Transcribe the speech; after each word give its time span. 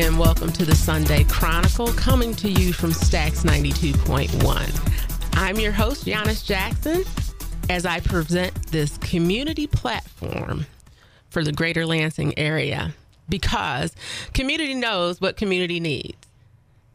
and 0.00 0.18
welcome 0.18 0.50
to 0.52 0.64
the 0.64 0.74
Sunday 0.74 1.24
Chronicle 1.24 1.88
coming 1.88 2.34
to 2.36 2.48
you 2.48 2.72
from 2.72 2.92
Stax 2.92 3.44
92.1. 3.44 5.30
I'm 5.34 5.58
your 5.58 5.72
host, 5.72 6.06
Giannis 6.06 6.44
Jackson, 6.46 7.04
as 7.68 7.84
I 7.84 8.00
present 8.00 8.54
this 8.68 8.96
community 8.98 9.66
platform 9.66 10.66
for 11.28 11.44
the 11.44 11.52
greater 11.52 11.84
Lansing 11.84 12.38
area 12.38 12.94
because 13.28 13.94
community 14.32 14.74
knows 14.74 15.20
what 15.20 15.36
community 15.36 15.80
needs. 15.80 16.16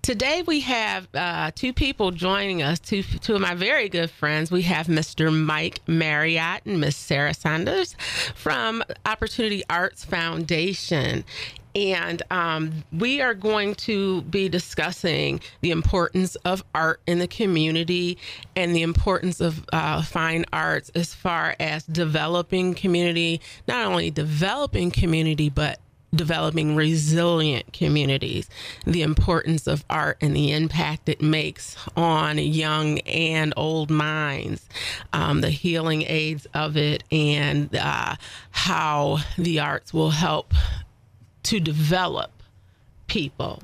Today 0.02 0.41
we 0.48 0.61
have 0.61 1.09
uh, 1.14 1.52
two 1.54 1.73
people 1.73 2.11
joining 2.11 2.64
us, 2.64 2.79
two, 2.79 3.04
two 3.04 3.36
of 3.36 3.41
my 3.41 3.55
very 3.55 3.89
good 3.89 4.09
friends. 4.09 4.50
We 4.50 4.61
have 4.61 4.88
Mr. 4.88 5.38
Mike 5.38 5.82
Marriott 5.86 6.61
and 6.65 6.79
Miss 6.79 6.95
Sarah 6.95 7.34
Sanders 7.34 7.93
from 8.34 8.84
Opportunity 9.06 9.64
Arts 9.70 10.06
Foundation. 10.06 11.25
And 11.76 12.21
um, 12.32 12.84
we 12.92 13.21
are 13.21 13.34
going 13.34 13.76
to 13.76 14.21
be 14.24 14.50
discussing 14.50 15.42
the 15.62 15.71
importance 15.71 16.36
of 16.38 16.64
art 16.74 17.02
in 17.06 17.20
the 17.20 17.28
community 17.28 18.18
and 18.56 18.76
the 18.76 18.82
importance 18.82 19.40
of 19.42 19.66
uh, 19.71 20.02
fine 20.02 20.46
arts 20.52 20.90
as 20.96 21.14
far 21.14 21.56
as 21.60 21.84
developing 21.86 22.74
community, 22.74 23.42
not 23.68 23.86
only 23.86 24.10
developing 24.10 24.92
community, 24.92 25.50
but 25.50 25.80
developing 26.16 26.76
resilient 26.76 27.71
communities, 27.74 28.50
the 28.86 29.02
importance 29.02 29.68
of 29.68 29.84
art 29.90 30.18
and 30.21 30.36
the 30.36 30.52
impact 30.52 31.10
it 31.10 31.21
makes 31.21 31.76
on 31.96 32.38
young 32.38 33.00
and 33.00 33.54
old 33.58 33.90
minds, 33.90 34.68
um, 35.14 35.42
the 35.42 35.50
healing 35.50 36.04
aids 36.04 36.48
of 36.54 36.78
it, 36.78 37.04
and 37.12 37.76
uh, 37.76 38.16
how 38.52 39.20
the 39.38 39.59
arts 39.59 39.94
will 39.94 40.12
help 40.12 40.54
to 41.48 41.62
develop 41.62 42.31
people 43.08 43.64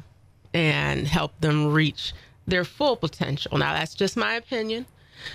and 0.54 1.06
help 1.06 1.38
them 1.42 1.74
reach 1.74 2.14
their 2.48 2.64
full 2.64 2.96
potential. 2.96 3.58
Now, 3.58 3.74
that's 3.74 3.94
just 3.94 4.16
my 4.16 4.36
opinion. 4.36 4.86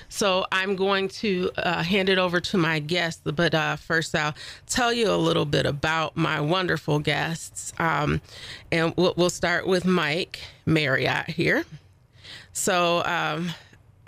So 0.08 0.46
I'm 0.50 0.74
going 0.76 1.08
to 1.08 1.50
uh, 1.58 1.82
hand 1.82 2.08
it 2.08 2.19
over 2.19 2.41
to 2.41 2.58
my 2.58 2.78
guests, 2.78 3.22
but 3.24 3.54
uh, 3.54 3.76
first 3.76 4.14
I'll 4.14 4.34
tell 4.66 4.92
you 4.92 5.10
a 5.10 5.16
little 5.16 5.44
bit 5.44 5.66
about 5.66 6.16
my 6.16 6.41
wonderful 6.41 6.98
guests. 6.98 7.72
Um, 7.78 8.20
and 8.72 8.94
we'll, 8.96 9.14
we'll, 9.16 9.30
start 9.30 9.66
with 9.66 9.84
Mike 9.84 10.41
Marriott 10.64 11.28
here. 11.28 11.64
So 12.52 13.04
um, 13.04 13.50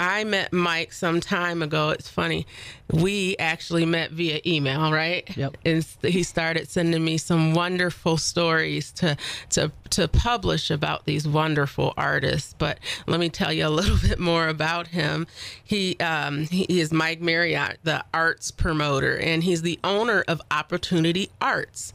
I 0.00 0.24
met 0.24 0.50
Mike 0.50 0.94
some 0.94 1.20
time 1.20 1.62
ago. 1.62 1.90
It's 1.90 2.08
funny 2.08 2.46
we 2.92 3.36
actually 3.38 3.86
met 3.86 4.10
via 4.10 4.40
email, 4.46 4.92
right? 4.92 5.28
Yep. 5.36 5.56
And 5.64 5.86
he 6.02 6.22
started 6.22 6.68
sending 6.68 7.04
me 7.04 7.18
some 7.18 7.54
wonderful 7.54 8.16
stories 8.16 8.90
to 8.92 9.16
to 9.50 9.72
to 9.90 10.08
publish 10.08 10.70
about 10.70 11.04
these 11.04 11.26
wonderful 11.26 11.92
artists. 11.96 12.54
But 12.56 12.78
let 13.06 13.20
me 13.20 13.28
tell 13.28 13.52
you 13.52 13.66
a 13.66 13.68
little 13.70 13.96
bit 14.02 14.18
more 14.18 14.48
about 14.48 14.88
him. 14.88 15.26
He 15.62 15.96
um, 15.98 16.46
he 16.46 16.80
is 16.80 16.92
Mike 16.92 17.20
Marriott, 17.20 17.78
the 17.82 18.04
arts 18.12 18.50
promoter, 18.50 19.18
and 19.18 19.42
he's 19.44 19.62
the 19.62 19.78
owner 19.84 20.24
of 20.28 20.40
Opportunity 20.50 21.30
Arts. 21.40 21.92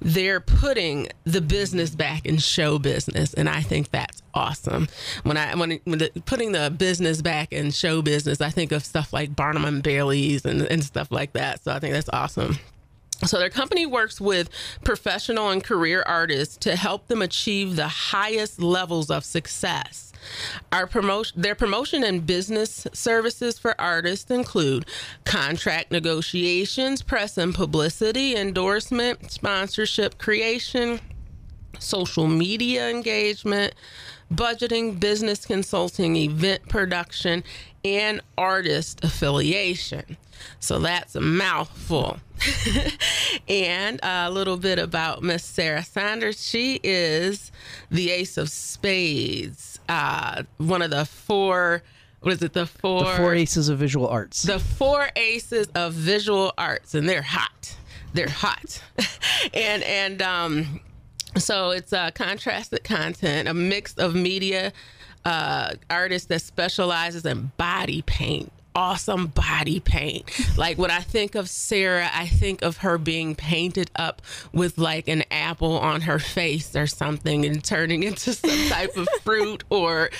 They're 0.00 0.40
putting 0.40 1.08
the 1.24 1.40
business 1.40 1.94
back 1.94 2.26
in 2.26 2.38
show 2.38 2.78
business, 2.78 3.34
and 3.34 3.48
I 3.48 3.62
think 3.62 3.90
that's 3.90 4.15
awesome. 4.36 4.88
When 5.24 5.36
I 5.36 5.54
when, 5.54 5.80
when 5.84 5.98
the, 5.98 6.10
putting 6.26 6.52
the 6.52 6.70
business 6.70 7.22
back 7.22 7.52
in 7.52 7.70
show 7.70 8.02
business, 8.02 8.40
I 8.40 8.50
think 8.50 8.70
of 8.70 8.84
stuff 8.84 9.12
like 9.12 9.34
Barnum 9.34 9.64
and 9.64 9.82
Bailey's 9.82 10.44
and, 10.44 10.62
and 10.62 10.84
stuff 10.84 11.10
like 11.10 11.32
that. 11.32 11.64
So 11.64 11.72
I 11.72 11.80
think 11.80 11.94
that's 11.94 12.10
awesome. 12.12 12.58
So 13.24 13.38
their 13.38 13.48
company 13.48 13.86
works 13.86 14.20
with 14.20 14.50
professional 14.84 15.48
and 15.48 15.64
career 15.64 16.02
artists 16.06 16.58
to 16.58 16.76
help 16.76 17.08
them 17.08 17.22
achieve 17.22 17.74
the 17.74 17.88
highest 17.88 18.60
levels 18.60 19.10
of 19.10 19.24
success. 19.24 20.12
Our 20.70 20.86
promotion, 20.86 21.40
their 21.40 21.54
promotion 21.54 22.04
and 22.04 22.26
business 22.26 22.86
services 22.92 23.58
for 23.58 23.80
artists 23.80 24.30
include 24.30 24.84
contract 25.24 25.92
negotiations, 25.92 27.00
press 27.00 27.38
and 27.38 27.54
publicity, 27.54 28.36
endorsement, 28.36 29.30
sponsorship 29.32 30.18
creation, 30.18 31.00
social 31.78 32.26
media 32.26 32.90
engagement, 32.90 33.74
budgeting, 34.32 34.98
business 34.98 35.46
consulting, 35.46 36.16
event 36.16 36.68
production, 36.68 37.44
and 37.84 38.20
artist 38.36 39.04
affiliation. 39.04 40.16
So 40.60 40.78
that's 40.78 41.14
a 41.14 41.20
mouthful. 41.20 42.18
and 43.48 44.00
a 44.02 44.30
little 44.30 44.56
bit 44.56 44.78
about 44.78 45.22
Miss 45.22 45.44
Sarah 45.44 45.82
Sanders. 45.82 46.44
She 46.44 46.80
is 46.82 47.50
the 47.90 48.10
ace 48.10 48.36
of 48.36 48.50
spades, 48.50 49.78
uh, 49.88 50.42
one 50.58 50.82
of 50.82 50.90
the 50.90 51.04
four. 51.04 51.82
What 52.20 52.34
is 52.34 52.42
it? 52.42 52.52
The 52.52 52.66
four. 52.66 53.04
The 53.04 53.16
four 53.16 53.34
aces 53.34 53.68
of 53.68 53.78
visual 53.78 54.08
arts. 54.08 54.42
The 54.42 54.58
four 54.58 55.08
aces 55.16 55.68
of 55.74 55.92
visual 55.92 56.52
arts, 56.58 56.94
and 56.94 57.08
they're 57.08 57.22
hot. 57.22 57.76
They're 58.12 58.28
hot, 58.28 58.82
and 59.54 59.82
and 59.82 60.22
um, 60.22 60.80
so 61.38 61.70
it's 61.70 61.92
a 61.92 62.12
contrasted 62.14 62.84
content, 62.84 63.48
a 63.48 63.54
mix 63.54 63.94
of 63.94 64.14
media 64.14 64.72
uh, 65.24 65.74
artist 65.90 66.28
that 66.28 66.40
specializes 66.40 67.24
in 67.24 67.50
body 67.56 68.02
paint 68.02 68.52
awesome 68.76 69.28
body 69.28 69.80
paint. 69.80 70.30
Like 70.56 70.76
when 70.76 70.90
I 70.90 71.00
think 71.00 71.34
of 71.34 71.48
Sarah, 71.48 72.10
I 72.12 72.26
think 72.26 72.62
of 72.62 72.78
her 72.78 72.98
being 72.98 73.34
painted 73.34 73.90
up 73.96 74.20
with 74.52 74.76
like 74.76 75.08
an 75.08 75.24
apple 75.30 75.78
on 75.78 76.02
her 76.02 76.18
face 76.18 76.76
or 76.76 76.86
something 76.86 77.46
and 77.46 77.64
turning 77.64 78.02
into 78.04 78.34
some 78.34 78.68
type 78.68 78.96
of 78.96 79.08
fruit 79.22 79.64
or 79.70 80.10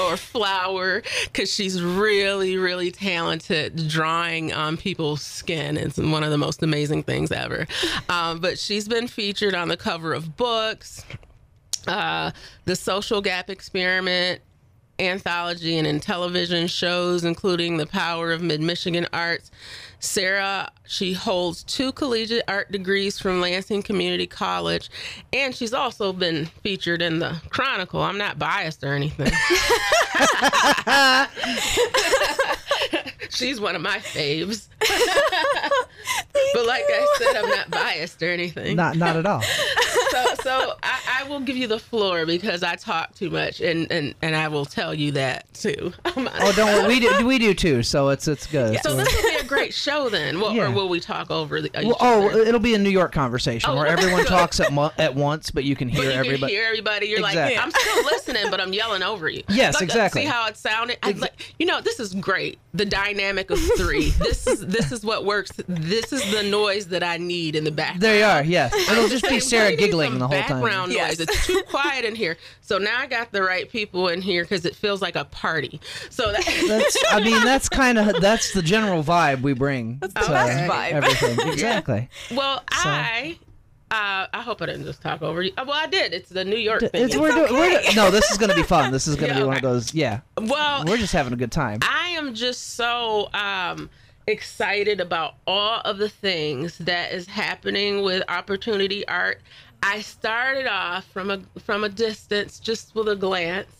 or 0.00 0.16
flower 0.16 1.02
cuz 1.32 1.52
she's 1.52 1.82
really 1.82 2.58
really 2.58 2.90
talented 2.90 3.88
drawing 3.88 4.52
on 4.52 4.76
people's 4.76 5.22
skin. 5.22 5.78
It's 5.78 5.96
one 5.96 6.22
of 6.22 6.30
the 6.30 6.38
most 6.38 6.62
amazing 6.62 7.02
things 7.04 7.32
ever. 7.32 7.66
Um, 8.10 8.40
but 8.40 8.58
she's 8.58 8.86
been 8.86 9.08
featured 9.08 9.54
on 9.54 9.68
the 9.68 9.76
cover 9.76 10.12
of 10.12 10.36
books, 10.36 11.02
uh, 11.88 12.32
the 12.66 12.76
Social 12.76 13.22
Gap 13.22 13.48
Experiment, 13.48 14.42
anthology 14.98 15.76
and 15.76 15.86
in 15.86 16.00
television 16.00 16.66
shows, 16.66 17.24
including 17.24 17.76
The 17.76 17.86
Power 17.86 18.32
of 18.32 18.42
Mid 18.42 18.60
Michigan 18.60 19.06
Arts. 19.12 19.50
Sarah, 19.98 20.70
she 20.86 21.14
holds 21.14 21.64
two 21.64 21.90
collegiate 21.92 22.44
art 22.46 22.70
degrees 22.70 23.18
from 23.18 23.40
Lansing 23.40 23.82
Community 23.82 24.26
College, 24.26 24.90
and 25.32 25.54
she's 25.54 25.72
also 25.72 26.12
been 26.12 26.46
featured 26.62 27.02
in 27.02 27.18
the 27.18 27.40
Chronicle. 27.48 28.02
I'm 28.02 28.18
not 28.18 28.38
biased 28.38 28.84
or 28.84 28.94
anything. 28.94 29.26
she's 33.30 33.60
one 33.60 33.74
of 33.74 33.82
my 33.82 33.98
faves. 33.98 34.68
but 34.78 36.66
like 36.66 36.84
I 36.86 37.16
said, 37.18 37.36
I'm 37.36 37.48
not 37.48 37.70
biased 37.70 38.22
or 38.22 38.30
anything. 38.30 38.76
Not 38.76 38.96
not 38.96 39.16
at 39.16 39.26
all. 39.26 39.42
so 39.42 40.24
so 40.42 40.74
I, 40.82 40.82
I, 40.82 40.85
will 41.26 41.40
give 41.40 41.56
you 41.56 41.66
the 41.66 41.78
floor 41.78 42.26
because 42.26 42.62
I 42.62 42.76
talk 42.76 43.14
too 43.14 43.30
much, 43.30 43.60
and 43.60 43.90
and, 43.90 44.14
and 44.22 44.34
I 44.34 44.48
will 44.48 44.64
tell 44.64 44.94
you 44.94 45.12
that 45.12 45.52
too. 45.54 45.92
Oh, 46.18 46.28
oh, 46.40 46.52
don't 46.52 46.88
we 46.88 46.98
do 47.00 47.26
we 47.26 47.38
do 47.38 47.52
too? 47.52 47.82
So 47.82 48.08
it's 48.08 48.26
it's 48.26 48.46
good. 48.46 48.74
Yeah, 48.74 48.80
so 48.80 48.94
this 48.94 49.14
will 49.14 49.30
be 49.30 49.35
great 49.46 49.74
show 49.74 50.08
then. 50.08 50.40
Well, 50.40 50.52
yeah. 50.52 50.66
Or 50.66 50.70
will 50.70 50.88
we 50.88 51.00
talk 51.00 51.30
over 51.30 51.60
the? 51.60 51.76
Uh, 51.76 51.82
well, 51.86 51.96
oh, 52.00 52.28
it'll 52.30 52.60
be 52.60 52.74
a 52.74 52.78
New 52.78 52.90
York 52.90 53.12
conversation 53.12 53.70
oh, 53.70 53.76
where 53.76 53.86
everyone 53.96 54.24
talks 54.24 54.60
at 54.60 54.72
mo- 54.72 54.92
at 54.98 55.14
once, 55.14 55.50
but 55.50 55.64
you 55.64 55.76
can 55.76 55.88
hear 55.88 56.04
but 56.04 56.14
you 56.14 56.18
everybody. 56.18 56.52
Can 56.52 56.60
hear 56.60 56.68
everybody. 56.68 57.06
You're 57.06 57.20
exactly. 57.20 57.56
like, 57.56 57.64
I'm 57.64 57.70
still 57.70 58.04
listening, 58.04 58.50
but 58.50 58.60
I'm 58.60 58.72
yelling 58.72 59.02
over 59.02 59.28
you. 59.28 59.42
Yes, 59.48 59.74
like, 59.74 59.82
uh, 59.82 59.84
exactly. 59.84 60.22
See 60.22 60.26
how 60.28 60.46
it 60.48 60.56
sounded? 60.56 60.98
Ex- 61.02 61.20
like, 61.20 61.54
you 61.58 61.66
know, 61.66 61.80
this 61.80 62.00
is 62.00 62.14
great. 62.14 62.58
The 62.74 62.84
dynamic 62.84 63.50
of 63.50 63.58
three. 63.76 64.10
this 64.18 64.46
is 64.46 64.66
this 64.66 64.92
is 64.92 65.04
what 65.04 65.24
works. 65.24 65.52
This 65.68 66.12
is 66.12 66.30
the 66.32 66.42
noise 66.42 66.88
that 66.88 67.02
I 67.02 67.16
need 67.16 67.56
in 67.56 67.64
the 67.64 67.70
background. 67.70 68.02
There 68.02 68.18
you 68.18 68.24
are. 68.24 68.44
Yes, 68.44 68.74
it'll 68.90 69.08
just 69.08 69.28
be 69.28 69.40
Sarah 69.46 69.74
giggling 69.76 70.18
the 70.18 70.28
whole 70.28 70.42
time. 70.42 70.60
Background 70.60 70.90
noise. 70.90 70.96
Yes. 70.96 71.20
It's 71.20 71.46
too 71.46 71.62
quiet 71.68 72.04
in 72.04 72.14
here. 72.14 72.36
So 72.60 72.78
now 72.78 72.98
I 72.98 73.06
got 73.06 73.32
the 73.32 73.42
right 73.42 73.70
people 73.70 74.08
in 74.08 74.20
here 74.20 74.42
because 74.42 74.64
it 74.66 74.74
feels 74.74 75.00
like 75.00 75.16
a 75.16 75.24
party. 75.24 75.80
So 76.10 76.32
that- 76.32 76.64
that's. 76.68 76.96
I 77.10 77.20
mean, 77.20 77.44
that's 77.44 77.68
kind 77.68 77.98
of 77.98 78.20
that's 78.20 78.52
the 78.52 78.62
general 78.62 79.02
vibe 79.02 79.35
we 79.42 79.52
bring. 79.52 79.98
That's 79.98 80.14
the 80.14 80.20
best 80.20 80.70
vibe. 80.70 80.92
Everything 80.92 81.48
exactly. 81.52 82.08
Well, 82.30 82.58
so. 82.72 82.88
I 82.88 83.38
uh, 83.88 84.26
I 84.32 84.42
hope 84.42 84.60
I 84.62 84.66
didn't 84.66 84.84
just 84.84 85.00
talk 85.00 85.22
over 85.22 85.42
you. 85.42 85.52
Uh, 85.56 85.64
well, 85.66 85.78
I 85.80 85.86
did. 85.86 86.12
It's 86.12 86.28
the 86.28 86.44
New 86.44 86.56
York 86.56 86.80
thing. 86.80 86.90
It's, 86.94 87.14
it's 87.14 87.16
we're 87.16 87.30
okay. 87.30 87.46
doing, 87.46 87.72
we're, 87.86 87.94
no, 87.94 88.10
this 88.10 88.32
is 88.32 88.38
going 88.38 88.50
to 88.50 88.56
be 88.56 88.64
fun. 88.64 88.90
This 88.90 89.06
is 89.06 89.14
going 89.14 89.28
to 89.32 89.34
yeah, 89.34 89.42
be 89.42 89.46
one 89.46 89.56
of 89.56 89.62
those. 89.62 89.94
Yeah. 89.94 90.20
Well, 90.36 90.84
we're 90.84 90.96
just 90.96 91.12
having 91.12 91.32
a 91.32 91.36
good 91.36 91.52
time. 91.52 91.78
I 91.82 92.08
am 92.10 92.34
just 92.34 92.74
so 92.74 93.28
um, 93.32 93.88
excited 94.26 95.00
about 95.00 95.34
all 95.46 95.82
of 95.82 95.98
the 95.98 96.08
things 96.08 96.78
that 96.78 97.12
is 97.12 97.28
happening 97.28 98.02
with 98.02 98.24
Opportunity 98.28 99.06
Art. 99.06 99.40
I 99.84 100.00
started 100.00 100.66
off 100.66 101.04
from 101.04 101.30
a 101.30 101.40
from 101.60 101.84
a 101.84 101.88
distance, 101.88 102.58
just 102.58 102.92
with 102.96 103.08
a 103.08 103.14
glance, 103.14 103.75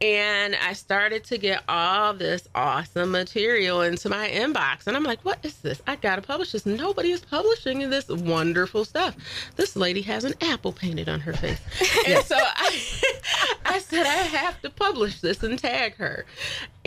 And 0.00 0.54
I 0.54 0.74
started 0.74 1.24
to 1.24 1.38
get 1.38 1.64
all 1.68 2.14
this 2.14 2.48
awesome 2.54 3.10
material 3.10 3.82
into 3.82 4.08
my 4.08 4.28
inbox. 4.28 4.86
And 4.86 4.96
I'm 4.96 5.02
like, 5.02 5.24
what 5.24 5.44
is 5.44 5.56
this? 5.56 5.82
I 5.88 5.96
got 5.96 6.16
to 6.16 6.22
publish 6.22 6.52
this. 6.52 6.64
Nobody 6.66 7.10
is 7.10 7.20
publishing 7.20 7.90
this 7.90 8.08
wonderful 8.08 8.84
stuff. 8.84 9.16
This 9.56 9.74
lady 9.74 10.02
has 10.02 10.22
an 10.22 10.34
apple 10.40 10.72
painted 10.72 11.08
on 11.08 11.18
her 11.20 11.32
face. 11.32 11.58
And 12.06 12.24
so 12.24 12.36
I, 12.38 12.80
I 13.64 13.78
said, 13.80 14.06
I 14.06 14.14
have 14.14 14.60
to 14.62 14.70
publish 14.70 15.20
this 15.20 15.42
and 15.42 15.58
tag 15.58 15.96
her. 15.96 16.26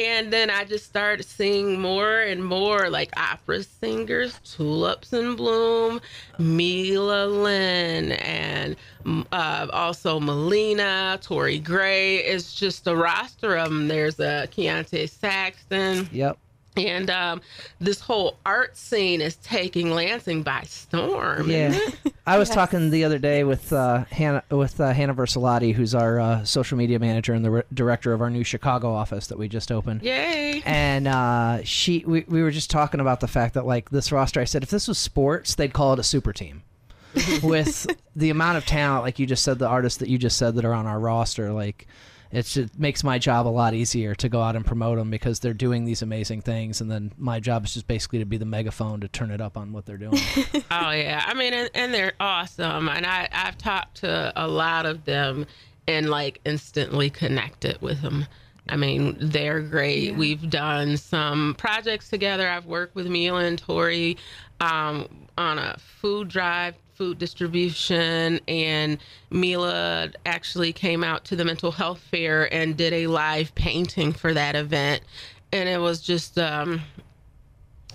And 0.02 0.34
then 0.34 0.50
I 0.50 0.64
just 0.64 0.86
started 0.86 1.24
seeing 1.26 1.80
more 1.80 2.22
and 2.22 2.44
more 2.44 2.90
like 2.90 3.12
opera 3.18 3.62
singers, 3.62 4.40
Tulips 4.44 5.14
in 5.14 5.36
Bloom, 5.36 6.02
Mila 6.40 7.28
Lynn, 7.28 8.14
and 8.14 8.76
uh, 9.32 9.68
also 9.72 10.20
Melina, 10.20 11.20
Tori 11.22 11.60
Gray. 11.60 12.18
It's 12.18 12.56
just 12.56 12.88
a 12.88 12.96
roster 12.96 13.58
of 13.58 13.70
them. 13.70 13.88
There's 13.88 14.20
a 14.20 14.44
uh, 14.44 14.46
Keontae 14.48 15.08
Saxton. 15.08 16.10
Yep. 16.12 16.38
And 16.78 17.10
um, 17.10 17.42
this 17.80 18.00
whole 18.00 18.38
art 18.46 18.78
scene 18.78 19.20
is 19.20 19.36
taking 19.38 19.92
Lansing 19.92 20.42
by 20.42 20.62
storm. 20.64 21.50
Yeah, 21.50 21.78
I 22.26 22.38
was 22.38 22.48
yes. 22.48 22.56
talking 22.56 22.92
the 22.92 23.04
other 23.04 23.20
day 23.20 23.44
with 23.44 23.74
uh, 23.74 24.06
Hannah 24.06 24.44
with 24.50 24.80
uh, 24.80 24.94
Hannah 24.94 25.14
Versalati, 25.14 25.74
who's 25.74 25.94
our 25.94 26.20
uh, 26.20 26.44
social 26.46 26.78
media 26.78 26.98
manager 26.98 27.34
and 27.34 27.44
the 27.44 27.52
re- 27.52 27.64
director 27.74 28.14
of 28.14 28.22
our 28.22 28.30
new 28.30 28.46
Chicago 28.46 28.94
office 28.94 29.28
that 29.28 29.38
we 29.38 29.50
just 29.50 29.70
opened. 29.72 30.02
Yay! 30.02 30.62
And 30.66 31.08
uh, 31.08 31.62
she, 31.64 32.06
we, 32.06 32.24
we 32.28 32.42
were 32.42 32.52
just 32.52 32.70
talking 32.70 33.02
about 33.02 33.20
the 33.20 33.28
fact 33.28 33.56
that 33.56 33.66
like 33.66 33.90
this 33.90 34.12
roster. 34.12 34.40
I 34.40 34.46
said 34.46 34.64
if 34.64 34.70
this 34.70 34.88
was 34.88 34.98
sports, 34.98 35.56
they'd 35.56 35.74
call 35.74 35.94
it 35.94 36.00
a 36.00 36.04
super 36.04 36.32
team. 36.32 36.64
with 37.44 37.88
the 38.16 38.30
amount 38.30 38.58
of 38.58 38.66
talent, 38.66 39.04
like 39.04 39.20
you 39.20 39.26
just 39.26 39.44
said, 39.44 39.60
the 39.60 39.68
artists 39.68 40.00
that 40.00 40.08
you 40.08 40.18
just 40.18 40.38
said 40.38 40.56
that 40.56 40.64
are 40.64 40.74
on 40.74 40.88
our 40.88 40.98
roster, 40.98 41.52
like 41.52 41.86
it 42.32 42.46
just 42.46 42.78
makes 42.80 43.04
my 43.04 43.20
job 43.20 43.48
a 43.48 43.50
lot 43.50 43.74
easier 43.74 44.16
to 44.16 44.30
go 44.30 44.42
out 44.42 44.56
and 44.56 44.66
promote 44.66 44.98
them 44.98 45.10
because 45.10 45.40
they're 45.40 45.54
doing 45.54 45.86
these 45.86 46.02
amazing 46.02 46.42
things, 46.42 46.82
and 46.82 46.90
then 46.90 47.12
my 47.18 47.40
job 47.40 47.66
is 47.66 47.74
just 47.74 47.88
basically 47.88 48.20
to 48.20 48.26
be 48.26 48.38
the 48.38 48.46
megaphone 48.46 49.02
to 49.02 49.08
turn 49.08 49.32
it 49.32 49.42
up 49.42 49.58
on 49.58 49.74
what 49.74 49.86
they're 49.86 49.98
doing. 49.98 50.22
oh 50.72 50.92
yeah, 50.92 51.24
I 51.26 51.34
mean, 51.34 51.54
and, 51.54 51.70
and 51.74 51.94
they're 51.94 52.14
awesome, 52.20 52.90
and 52.90 53.06
I 53.06 53.28
I've 53.32 53.58
talked 53.58 53.98
to 53.98 54.32
a 54.36 54.48
lot 54.48 54.86
of 54.86 55.06
them 55.06 55.46
and 55.88 56.10
like 56.10 56.40
instantly 56.46 57.10
connected 57.10 57.82
with 57.82 58.02
them. 58.02 58.26
I 58.70 58.78
mean, 58.78 59.18
they're 59.20 59.62
great. 59.62 60.12
Yeah. 60.12 60.18
We've 60.18 60.50
done 60.50 60.96
some 60.98 61.56
projects 61.58 62.10
together. 62.10 62.48
I've 62.48 62.66
worked 62.66 62.96
with 62.96 63.08
Mila 63.08 63.44
and 63.44 63.58
Tori 63.58 64.18
um, 64.60 65.08
on 65.38 65.58
a 65.58 65.78
food 65.78 66.30
drive 66.30 66.76
food 67.02 67.18
distribution 67.18 68.40
and 68.48 69.00
Mila 69.32 70.12
actually 70.24 70.72
came 70.72 71.04
out 71.04 71.26
to 71.26 71.36
the 71.36 71.44
mental 71.44 71.72
health 71.72 71.98
fair 71.98 72.54
and 72.54 72.78
did 72.78 72.94
a 72.94 73.08
live 73.08 73.56
painting 73.56 74.14
for 74.14 74.36
that 74.36 74.56
event. 74.56 75.02
And 75.52 75.68
it 75.68 75.80
was 75.80 76.00
just 76.00 76.38
um, 76.38 76.84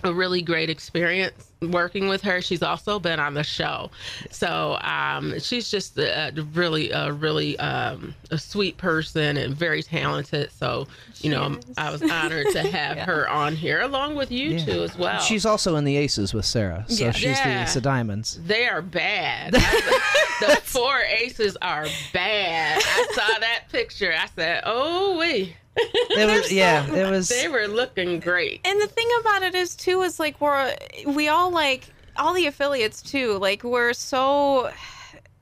a 0.05 0.13
really 0.13 0.43
great 0.43 0.71
experience 0.71 1.53
working 1.63 2.09
with 2.09 2.23
her. 2.23 2.41
She's 2.41 2.63
also 2.63 2.99
been 2.99 3.19
on 3.19 3.35
the 3.35 3.43
show, 3.43 3.91
so 4.31 4.79
um, 4.83 5.39
she's 5.39 5.71
just 5.71 5.99
a, 5.99 6.29
a 6.29 6.43
really, 6.43 6.91
a 6.91 7.13
really 7.13 7.59
um, 7.59 8.15
a 8.31 8.39
sweet 8.39 8.77
person 8.77 9.37
and 9.37 9.55
very 9.55 9.83
talented. 9.83 10.51
So 10.53 10.87
you 11.21 11.31
know, 11.31 11.59
I 11.79 11.91
was 11.91 12.03
honored 12.03 12.49
to 12.53 12.63
have 12.63 12.97
yeah. 12.97 13.05
her 13.05 13.29
on 13.29 13.57
here 13.57 13.81
along 13.81 14.17
with 14.17 14.31
you 14.31 14.51
yeah. 14.51 14.65
two 14.65 14.83
as 14.83 14.97
well. 14.97 15.21
She's 15.21 15.47
also 15.47 15.77
in 15.77 15.85
the 15.85 15.97
Aces 15.97 16.35
with 16.35 16.45
Sarah, 16.45 16.85
so 16.89 17.05
yeah. 17.05 17.11
she's 17.13 17.41
the 17.41 17.63
Ace 17.63 17.77
of 17.77 17.83
Diamonds. 17.83 18.41
They 18.45 18.67
are 18.69 18.83
bad. 18.83 19.53
the 20.41 20.61
four 20.63 21.01
Aces 21.01 21.57
are 21.63 21.87
bad. 22.13 22.83
I 22.85 23.07
saw 23.13 23.39
that 23.41 23.65
picture. 23.73 24.13
I 24.13 24.29
said, 24.35 24.63
"Oh 24.65 25.19
wait." 25.19 25.57
It 25.77 26.31
was 26.31 26.49
so, 26.49 26.55
yeah 26.55 26.95
it 26.95 27.11
was 27.11 27.29
they 27.29 27.49
were 27.49 27.67
looking 27.67 28.21
great. 28.21 28.61
And 28.65 28.81
the 28.81 28.87
thing 28.87 29.09
about 29.21 29.43
it 29.43 29.55
is 29.55 29.75
too 29.77 30.03
is 30.03 30.19
like 30.19 30.41
we're 30.41 30.75
we 31.07 31.29
all 31.29 31.51
like 31.51 31.89
all 32.17 32.33
the 32.33 32.47
affiliates 32.47 33.03
too 33.03 33.37
like 33.39 33.63
we're 33.63 33.93
so 33.93 34.73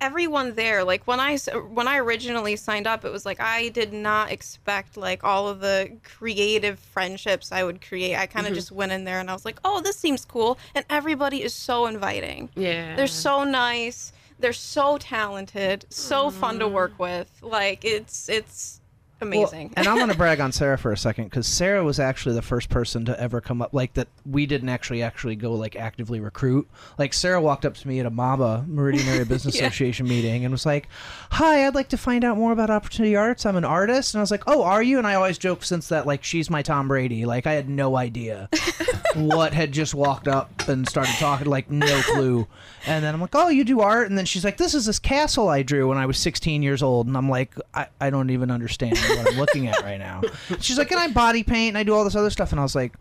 everyone 0.00 0.54
there 0.54 0.82
like 0.82 1.06
when 1.06 1.20
i 1.20 1.36
when 1.72 1.86
i 1.86 1.98
originally 1.98 2.56
signed 2.56 2.86
up 2.86 3.04
it 3.04 3.12
was 3.12 3.24
like 3.24 3.40
i 3.40 3.68
did 3.68 3.92
not 3.92 4.30
expect 4.30 4.96
like 4.96 5.22
all 5.22 5.48
of 5.48 5.60
the 5.60 5.96
creative 6.02 6.78
friendships 6.80 7.52
i 7.52 7.62
would 7.62 7.80
create. 7.80 8.16
I 8.16 8.26
kind 8.26 8.44
of 8.44 8.50
mm-hmm. 8.50 8.56
just 8.56 8.72
went 8.72 8.90
in 8.90 9.04
there 9.04 9.20
and 9.20 9.30
i 9.30 9.32
was 9.32 9.44
like 9.44 9.58
oh 9.64 9.80
this 9.80 9.96
seems 9.96 10.24
cool 10.24 10.58
and 10.74 10.84
everybody 10.90 11.42
is 11.42 11.54
so 11.54 11.86
inviting. 11.86 12.50
Yeah. 12.54 12.96
They're 12.96 13.06
so 13.06 13.44
nice. 13.44 14.12
They're 14.38 14.52
so 14.52 14.98
talented. 14.98 15.86
So 15.90 16.28
mm. 16.28 16.32
fun 16.32 16.58
to 16.58 16.68
work 16.68 16.94
mm. 16.94 17.00
with. 17.00 17.30
Like 17.42 17.84
it's 17.84 18.28
it's 18.28 18.80
amazing. 19.26 19.68
Well, 19.68 19.74
and 19.76 19.88
I'm 19.88 19.96
going 19.96 20.08
to 20.10 20.16
brag 20.16 20.40
on 20.40 20.52
Sarah 20.52 20.78
for 20.78 20.92
a 20.92 20.96
second 20.96 21.24
because 21.24 21.46
Sarah 21.46 21.84
was 21.84 21.98
actually 21.98 22.34
the 22.34 22.42
first 22.42 22.68
person 22.68 23.04
to 23.06 23.20
ever 23.20 23.40
come 23.40 23.62
up 23.62 23.72
like 23.74 23.94
that. 23.94 24.08
We 24.24 24.46
didn't 24.46 24.68
actually 24.68 25.02
actually 25.02 25.36
go 25.36 25.52
like 25.52 25.76
actively 25.76 26.20
recruit. 26.20 26.68
Like 26.98 27.12
Sarah 27.12 27.40
walked 27.40 27.64
up 27.64 27.74
to 27.74 27.88
me 27.88 28.00
at 28.00 28.06
a 28.06 28.10
MABA 28.10 28.66
Meridian 28.68 29.06
Area 29.08 29.24
Business 29.34 29.56
yeah. 29.56 29.66
Association 29.66 30.08
meeting 30.08 30.44
and 30.44 30.52
was 30.52 30.66
like, 30.66 30.88
"Hi, 31.32 31.66
I'd 31.66 31.74
like 31.74 31.88
to 31.90 31.96
find 31.96 32.24
out 32.24 32.36
more 32.36 32.52
about 32.52 32.70
Opportunity 32.70 33.16
Arts. 33.16 33.46
I'm 33.46 33.56
an 33.56 33.64
artist." 33.64 34.14
And 34.14 34.20
I 34.20 34.22
was 34.22 34.30
like, 34.30 34.44
"Oh, 34.46 34.62
are 34.62 34.82
you?" 34.82 34.98
And 34.98 35.06
I 35.06 35.14
always 35.14 35.38
joke 35.38 35.64
since 35.64 35.88
that 35.88 36.06
like 36.06 36.24
she's 36.24 36.50
my 36.50 36.62
Tom 36.62 36.88
Brady. 36.88 37.24
Like 37.24 37.46
I 37.46 37.52
had 37.52 37.68
no 37.68 37.96
idea 37.96 38.48
what 39.14 39.52
had 39.52 39.72
just 39.72 39.94
walked 39.94 40.28
up 40.28 40.68
and 40.68 40.88
started 40.88 41.14
talking. 41.14 41.46
Like 41.46 41.70
no 41.70 42.00
clue. 42.02 42.46
And 42.86 43.04
then 43.04 43.14
I'm 43.14 43.20
like, 43.20 43.34
"Oh, 43.34 43.48
you 43.48 43.64
do 43.64 43.80
art?" 43.80 44.08
And 44.08 44.18
then 44.18 44.24
she's 44.26 44.44
like, 44.44 44.56
"This 44.56 44.74
is 44.74 44.86
this 44.86 44.98
castle 44.98 45.48
I 45.48 45.62
drew 45.62 45.88
when 45.88 45.98
I 45.98 46.06
was 46.06 46.18
16 46.18 46.62
years 46.62 46.82
old." 46.82 47.06
And 47.06 47.16
I'm 47.16 47.28
like, 47.28 47.54
"I, 47.72 47.86
I 48.00 48.10
don't 48.10 48.30
even 48.30 48.50
understand." 48.50 48.98
What 49.16 49.32
I'm 49.32 49.38
looking 49.38 49.66
at 49.68 49.82
right 49.82 49.98
now. 49.98 50.22
She's 50.60 50.78
like, 50.78 50.90
and 50.90 51.00
I 51.00 51.08
body 51.08 51.42
paint 51.42 51.70
and 51.70 51.78
I 51.78 51.82
do 51.82 51.94
all 51.94 52.04
this 52.04 52.16
other 52.16 52.30
stuff, 52.30 52.52
and 52.52 52.60
I 52.60 52.62
was 52.62 52.74
like, 52.74 52.94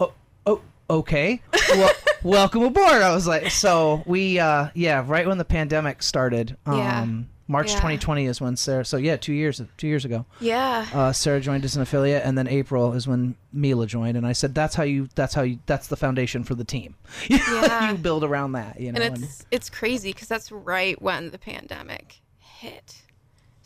oh, 0.00 0.12
oh, 0.46 0.60
okay, 0.90 1.42
well, 1.70 1.92
welcome 2.22 2.62
aboard. 2.62 3.02
I 3.02 3.14
was 3.14 3.26
like, 3.26 3.50
so 3.50 4.02
we, 4.06 4.38
uh, 4.38 4.68
yeah, 4.74 5.04
right 5.06 5.26
when 5.26 5.38
the 5.38 5.44
pandemic 5.44 6.02
started, 6.02 6.56
um, 6.66 6.78
yeah. 6.78 7.06
March 7.48 7.68
yeah. 7.70 7.76
2020 7.76 8.26
is 8.26 8.40
when 8.40 8.56
Sarah. 8.56 8.84
So 8.84 8.96
yeah, 8.96 9.16
two 9.16 9.32
years, 9.32 9.62
two 9.76 9.86
years 9.86 10.04
ago. 10.04 10.26
Yeah. 10.40 10.86
Uh, 10.92 11.12
Sarah 11.12 11.40
joined 11.40 11.64
as 11.64 11.76
an 11.76 11.82
affiliate, 11.82 12.24
and 12.24 12.36
then 12.36 12.48
April 12.48 12.92
is 12.92 13.06
when 13.06 13.36
Mila 13.52 13.86
joined, 13.86 14.16
and 14.16 14.26
I 14.26 14.32
said, 14.32 14.54
"That's 14.54 14.74
how 14.74 14.82
you. 14.82 15.08
That's 15.14 15.34
how 15.34 15.42
you. 15.42 15.60
That's 15.66 15.86
the 15.86 15.96
foundation 15.96 16.42
for 16.42 16.54
the 16.54 16.64
team. 16.64 16.96
Yeah. 17.28 17.92
you 17.92 17.98
build 17.98 18.24
around 18.24 18.52
that. 18.52 18.80
You 18.80 18.92
know." 18.92 19.00
And 19.00 19.14
it's 19.14 19.40
and, 19.40 19.46
it's 19.52 19.70
crazy 19.70 20.12
because 20.12 20.28
that's 20.28 20.50
right 20.50 21.00
when 21.00 21.30
the 21.30 21.38
pandemic 21.38 22.20
hit. 22.38 23.02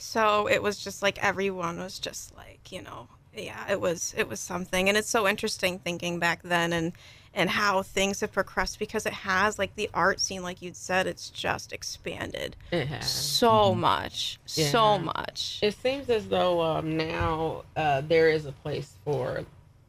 So 0.01 0.47
it 0.47 0.63
was 0.63 0.83
just 0.83 1.03
like 1.03 1.23
everyone 1.23 1.79
was 1.79 1.99
just 1.99 2.35
like, 2.37 2.73
you 2.73 2.83
know, 2.83 3.09
yeah, 3.35 3.71
it 3.71 3.81
was 3.81 4.15
it 4.17 4.29
was 4.29 4.41
something. 4.41 4.89
And 4.89 4.97
it's 4.97 5.09
so 5.09 5.29
interesting 5.29 5.79
thinking 5.79 6.19
back 6.19 6.43
then 6.43 6.73
and 6.73 6.93
and 7.33 7.49
how 7.49 7.83
things 7.83 8.21
have 8.21 8.33
progressed 8.33 8.79
because 8.79 9.07
it 9.07 9.13
has 9.13 9.59
like 9.59 9.75
the 9.77 9.89
art 9.95 10.21
scene 10.21 10.43
like 10.43 10.61
you'd 10.61 10.77
said 10.77 11.07
it's 11.07 11.31
just 11.31 11.73
expanded 11.73 12.57
it 12.73 12.87
has. 12.89 13.09
so 13.09 13.71
mm-hmm. 13.71 13.81
much 13.81 14.39
yeah. 14.55 14.69
so 14.69 14.99
much 14.99 15.59
it 15.63 15.75
seems 15.75 16.11
as 16.11 16.27
though 16.29 16.61
um, 16.61 16.97
now 16.97 17.63
uh, 17.77 18.01
there 18.03 18.29
is 18.29 18.47
a 18.47 18.53
place 18.53 18.95
for 19.05 19.45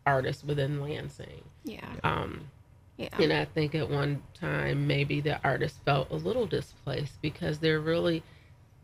artists 0.05 0.43
within 0.43 0.81
lansing 0.81 1.43
yeah 1.63 1.79
um 2.03 2.41
yeah. 2.97 3.09
and 3.19 3.33
i 3.33 3.45
think 3.45 3.73
at 3.75 3.89
one 3.89 4.21
time 4.33 4.85
maybe 4.85 5.19
the 5.21 5.41
artists 5.43 5.79
felt 5.83 6.09
a 6.11 6.15
little 6.15 6.45
displaced 6.45 7.19
because 7.21 7.59
they're 7.59 7.79
really 7.79 8.21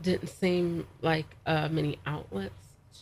didn't 0.01 0.27
seem 0.27 0.85
like 1.01 1.25
uh, 1.45 1.67
many 1.69 1.99
outlets 2.05 2.53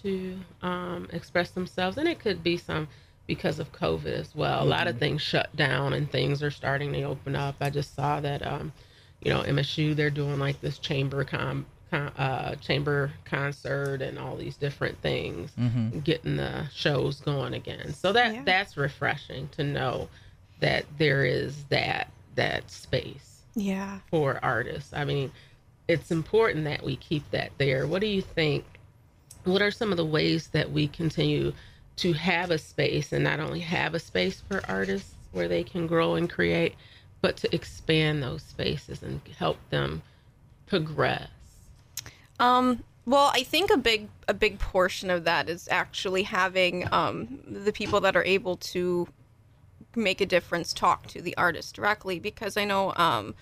to 0.02 0.38
um, 0.62 1.08
express 1.12 1.52
themselves, 1.52 1.98
and 1.98 2.08
it 2.08 2.20
could 2.20 2.44
be 2.44 2.58
some 2.58 2.88
because 3.28 3.60
of 3.60 3.72
COVID 3.72 4.06
as 4.06 4.36
well. 4.36 4.60
Mm-hmm. 4.60 4.68
A 4.68 4.70
lot 4.70 4.88
of 4.88 4.96
mm-hmm. 4.96 5.00
things 5.00 5.22
shut 5.22 5.56
down, 5.56 5.94
and 5.94 6.10
things 6.10 6.44
are 6.44 6.52
starting 6.52 6.94
to 6.94 7.04
open 7.04 7.36
up. 7.36 7.56
I 7.62 7.70
just 7.70 7.96
saw 7.96 8.20
that, 8.22 8.46
um, 8.46 8.72
you 9.22 9.32
know, 9.32 9.42
MSU 9.42 9.96
they're 9.96 10.10
doing 10.10 10.40
like 10.40 10.62
this 10.62 10.78
chamber 10.78 11.24
com, 11.24 11.66
con, 11.90 12.08
uh, 12.18 12.56
chamber 12.56 13.12
concert 13.26 14.02
and 14.02 14.20
all 14.20 14.36
these 14.36 14.58
different 14.58 15.02
things, 15.02 15.52
mm-hmm. 15.60 16.00
getting 16.00 16.38
the 16.38 16.68
shows 16.74 17.22
going 17.22 17.54
again. 17.54 17.94
So 17.94 18.14
that 18.14 18.34
yeah. 18.34 18.42
that's 18.46 18.78
refreshing 18.78 19.50
to 19.50 19.64
know 19.64 20.08
that 20.60 20.86
there 20.98 21.26
is 21.26 21.64
that 21.66 22.10
that 22.36 22.70
space. 22.70 23.42
Yeah. 23.56 24.00
For 24.12 24.38
artists, 24.44 24.94
I 24.94 25.06
mean 25.06 25.32
it's 25.88 26.12
important 26.12 26.66
that 26.66 26.84
we 26.84 26.96
keep 26.96 27.30
that 27.32 27.52
there. 27.58 27.88
What 27.88 28.02
do 28.02 28.08
you 28.08 28.22
think? 28.22 28.66
What 29.44 29.62
are 29.62 29.72
some 29.72 29.92
of 29.92 29.98
the 29.98 30.06
ways 30.06 30.48
that 30.50 30.72
we 30.72 30.88
continue 30.88 31.54
to 31.98 32.14
have 32.14 32.52
a 32.52 32.58
space 32.58 33.14
and 33.14 33.24
not 33.24 33.40
only 33.40 33.60
have 33.60 33.94
a 33.94 34.00
space 34.00 34.42
for 34.50 34.62
artists 34.68 35.14
where 35.32 35.48
they 35.48 35.64
can 35.64 35.88
grow 35.88 36.16
and 36.16 36.30
create, 36.30 36.76
but 37.22 37.38
to 37.38 37.56
expand 37.56 38.24
those 38.24 38.42
spaces 38.44 39.04
and 39.04 39.22
help 39.38 39.58
them 39.70 40.02
progress? 40.66 41.30
Um, 42.40 42.84
well, 43.06 43.32
I 43.34 43.44
think 43.44 43.72
a 43.72 43.78
big 43.78 44.10
a 44.28 44.34
big 44.34 44.58
portion 44.58 45.12
of 45.12 45.24
that 45.26 45.48
is 45.50 45.68
actually 45.70 46.24
having 46.24 46.92
um, 46.92 47.40
the 47.48 47.72
people 47.72 48.02
that 48.02 48.16
are 48.16 48.24
able 48.24 48.58
to 48.58 49.08
make 49.96 50.20
a 50.20 50.26
difference 50.26 50.74
talk 50.74 51.08
to 51.08 51.22
the 51.22 51.38
artist 51.38 51.76
directly 51.76 52.20
because 52.20 52.58
I 52.58 52.66
know 52.66 52.94
um, 52.98 53.36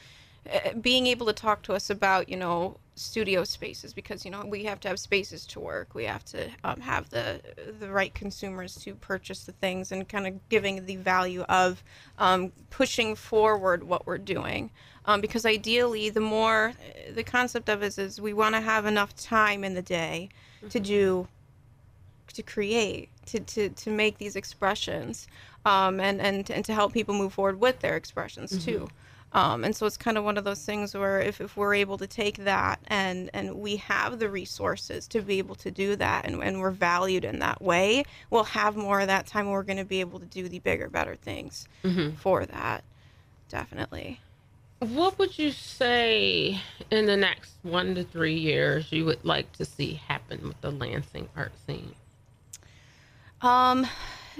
being 0.81 1.07
able 1.07 1.25
to 1.25 1.33
talk 1.33 1.61
to 1.63 1.73
us 1.73 1.89
about 1.89 2.29
you 2.29 2.37
know 2.37 2.77
studio 2.95 3.43
spaces 3.43 3.93
because 3.93 4.23
you 4.23 4.31
know 4.31 4.45
we 4.45 4.65
have 4.65 4.79
to 4.81 4.87
have 4.87 4.99
spaces 4.99 5.45
to 5.47 5.59
work. 5.59 5.95
We 5.95 6.05
have 6.05 6.25
to 6.25 6.49
um, 6.63 6.81
have 6.81 7.09
the 7.09 7.41
the 7.79 7.89
right 7.89 8.13
consumers 8.13 8.75
to 8.83 8.95
purchase 8.95 9.45
the 9.45 9.53
things 9.53 9.91
and 9.91 10.07
kind 10.07 10.27
of 10.27 10.49
giving 10.49 10.85
the 10.85 10.97
value 10.97 11.41
of 11.43 11.83
um, 12.19 12.51
pushing 12.69 13.15
forward 13.15 13.83
what 13.83 14.05
we're 14.05 14.17
doing. 14.17 14.69
Um, 15.05 15.19
because 15.19 15.45
ideally 15.45 16.09
the 16.09 16.21
more 16.21 16.73
the 17.13 17.23
concept 17.23 17.69
of 17.69 17.83
is 17.83 17.97
is 17.97 18.21
we 18.21 18.33
want 18.33 18.55
to 18.55 18.61
have 18.61 18.85
enough 18.85 19.15
time 19.15 19.63
in 19.63 19.73
the 19.73 19.81
day 19.81 20.29
to 20.69 20.79
do 20.79 21.27
to 22.33 22.41
create 22.41 23.09
to, 23.25 23.39
to, 23.39 23.69
to 23.69 23.89
make 23.89 24.17
these 24.17 24.35
expressions 24.35 25.27
um, 25.65 25.99
and, 25.99 26.21
and 26.21 26.49
and 26.49 26.65
to 26.65 26.73
help 26.73 26.93
people 26.93 27.13
move 27.13 27.33
forward 27.33 27.59
with 27.59 27.79
their 27.79 27.95
expressions 27.95 28.63
too 28.63 28.87
um, 29.33 29.63
and 29.63 29.75
so 29.75 29.85
it's 29.85 29.97
kind 29.97 30.17
of 30.17 30.23
one 30.23 30.37
of 30.37 30.43
those 30.43 30.63
things 30.63 30.93
where 30.93 31.19
if, 31.19 31.41
if 31.41 31.57
we're 31.57 31.73
able 31.73 31.97
to 31.97 32.07
take 32.07 32.37
that 32.37 32.79
and 32.87 33.29
and 33.33 33.55
we 33.55 33.77
have 33.77 34.19
the 34.19 34.29
resources 34.29 35.07
to 35.07 35.21
be 35.21 35.37
able 35.39 35.55
to 35.55 35.71
do 35.71 35.95
that 35.95 36.25
and, 36.25 36.41
and 36.43 36.59
we're 36.59 36.71
valued 36.71 37.25
in 37.25 37.39
that 37.39 37.61
way 37.61 38.03
we'll 38.29 38.43
have 38.43 38.75
more 38.75 39.01
of 39.01 39.07
that 39.07 39.25
time 39.25 39.49
we're 39.49 39.63
going 39.63 39.77
to 39.77 39.85
be 39.85 39.99
able 39.99 40.19
to 40.19 40.25
do 40.25 40.47
the 40.47 40.59
bigger 40.59 40.89
better 40.89 41.15
things 41.15 41.67
for 42.17 42.45
that. 42.45 42.83
Definitely. 43.49 44.19
What 44.79 45.17
would 45.19 45.37
you 45.37 45.51
say 45.51 46.59
in 46.91 47.05
the 47.05 47.15
next 47.15 47.53
one 47.61 47.95
to 47.95 48.03
three 48.03 48.35
years 48.37 48.91
you 48.91 49.05
would 49.05 49.23
like 49.23 49.51
to 49.53 49.65
see 49.65 49.93
happen 50.07 50.47
with 50.47 50.59
the 50.61 50.71
Lansing 50.71 51.29
art 51.37 51.53
scene? 51.65 51.93
Um, 53.41 53.87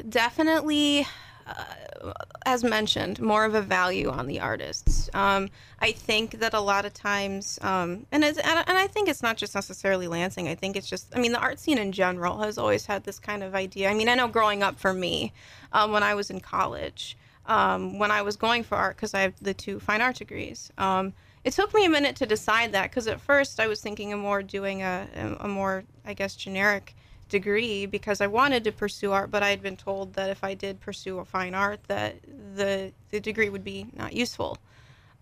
definitely, 0.10 1.08
uh, 1.46 2.14
as 2.46 2.64
mentioned, 2.64 3.22
more 3.22 3.46
of 3.46 3.56
a 3.56 3.62
value 3.62 4.10
on 4.10 4.28
the 4.28 4.40
artists. 4.40 5.10
Um, 5.14 5.50
I 5.80 5.92
think 5.92 6.40
that 6.40 6.54
a 6.54 6.60
lot 6.60 6.86
of 6.86 6.94
times, 6.94 7.60
um, 7.62 8.06
and 8.12 8.24
and 8.24 8.38
I 8.44 8.88
think 8.88 9.08
it's 9.08 9.24
not 9.24 9.38
just 9.38 9.56
necessarily 9.56 10.08
Lansing. 10.08 10.48
I 10.48 10.56
think 10.56 10.76
it's 10.76 10.90
just, 10.90 11.16
I 11.16 11.20
mean, 11.20 11.32
the 11.32 11.40
art 11.40 11.60
scene 11.60 11.78
in 11.78 11.92
general 11.92 12.40
has 12.40 12.58
always 12.58 12.86
had 12.86 13.04
this 13.04 13.20
kind 13.20 13.44
of 13.44 13.56
idea. 13.56 13.90
I 13.90 13.94
mean, 13.94 14.10
I 14.10 14.16
know 14.16 14.28
growing 14.28 14.64
up 14.64 14.80
for 14.80 14.94
me, 14.94 15.34
um, 15.72 15.92
when 15.92 16.04
I 16.04 16.14
was 16.16 16.30
in 16.30 16.40
college, 16.40 17.18
um, 17.46 18.00
when 18.00 18.12
I 18.12 18.22
was 18.22 18.36
going 18.36 18.64
for 18.64 18.76
art, 18.76 18.96
because 18.96 19.14
I 19.14 19.22
have 19.22 19.34
the 19.42 19.54
two 19.54 19.80
fine 19.80 20.02
art 20.02 20.18
degrees. 20.18 20.72
Um, 20.78 21.14
it 21.44 21.52
took 21.52 21.74
me 21.74 21.86
a 21.86 21.90
minute 21.90 22.16
to 22.18 22.26
decide 22.26 22.72
that 22.72 22.90
because 22.90 23.08
at 23.08 23.20
first 23.20 23.60
I 23.60 23.68
was 23.68 23.82
thinking 23.82 24.14
of 24.14 24.20
more 24.20 24.42
doing 24.42 24.82
a, 24.82 25.38
a 25.40 25.48
more, 25.48 25.84
I 26.06 26.14
guess, 26.14 26.36
generic 26.36 26.96
degree 27.38 27.86
because 27.86 28.22
I 28.22 28.28
wanted 28.28 28.64
to 28.64 28.72
pursue 28.72 29.12
art, 29.12 29.30
but 29.32 29.42
I 29.44 29.50
had 29.50 29.62
been 29.62 29.78
told 29.78 30.14
that 30.14 30.30
if 30.30 30.44
I 30.44 30.54
did 30.54 30.80
pursue 30.80 31.20
a 31.20 31.26
fine 31.26 31.56
art, 31.66 31.80
that 31.88 32.16
the 32.56 32.92
the 33.12 33.20
degree 33.20 33.50
would 33.50 33.64
be 33.64 33.80
not 34.04 34.14
useful. 34.14 34.58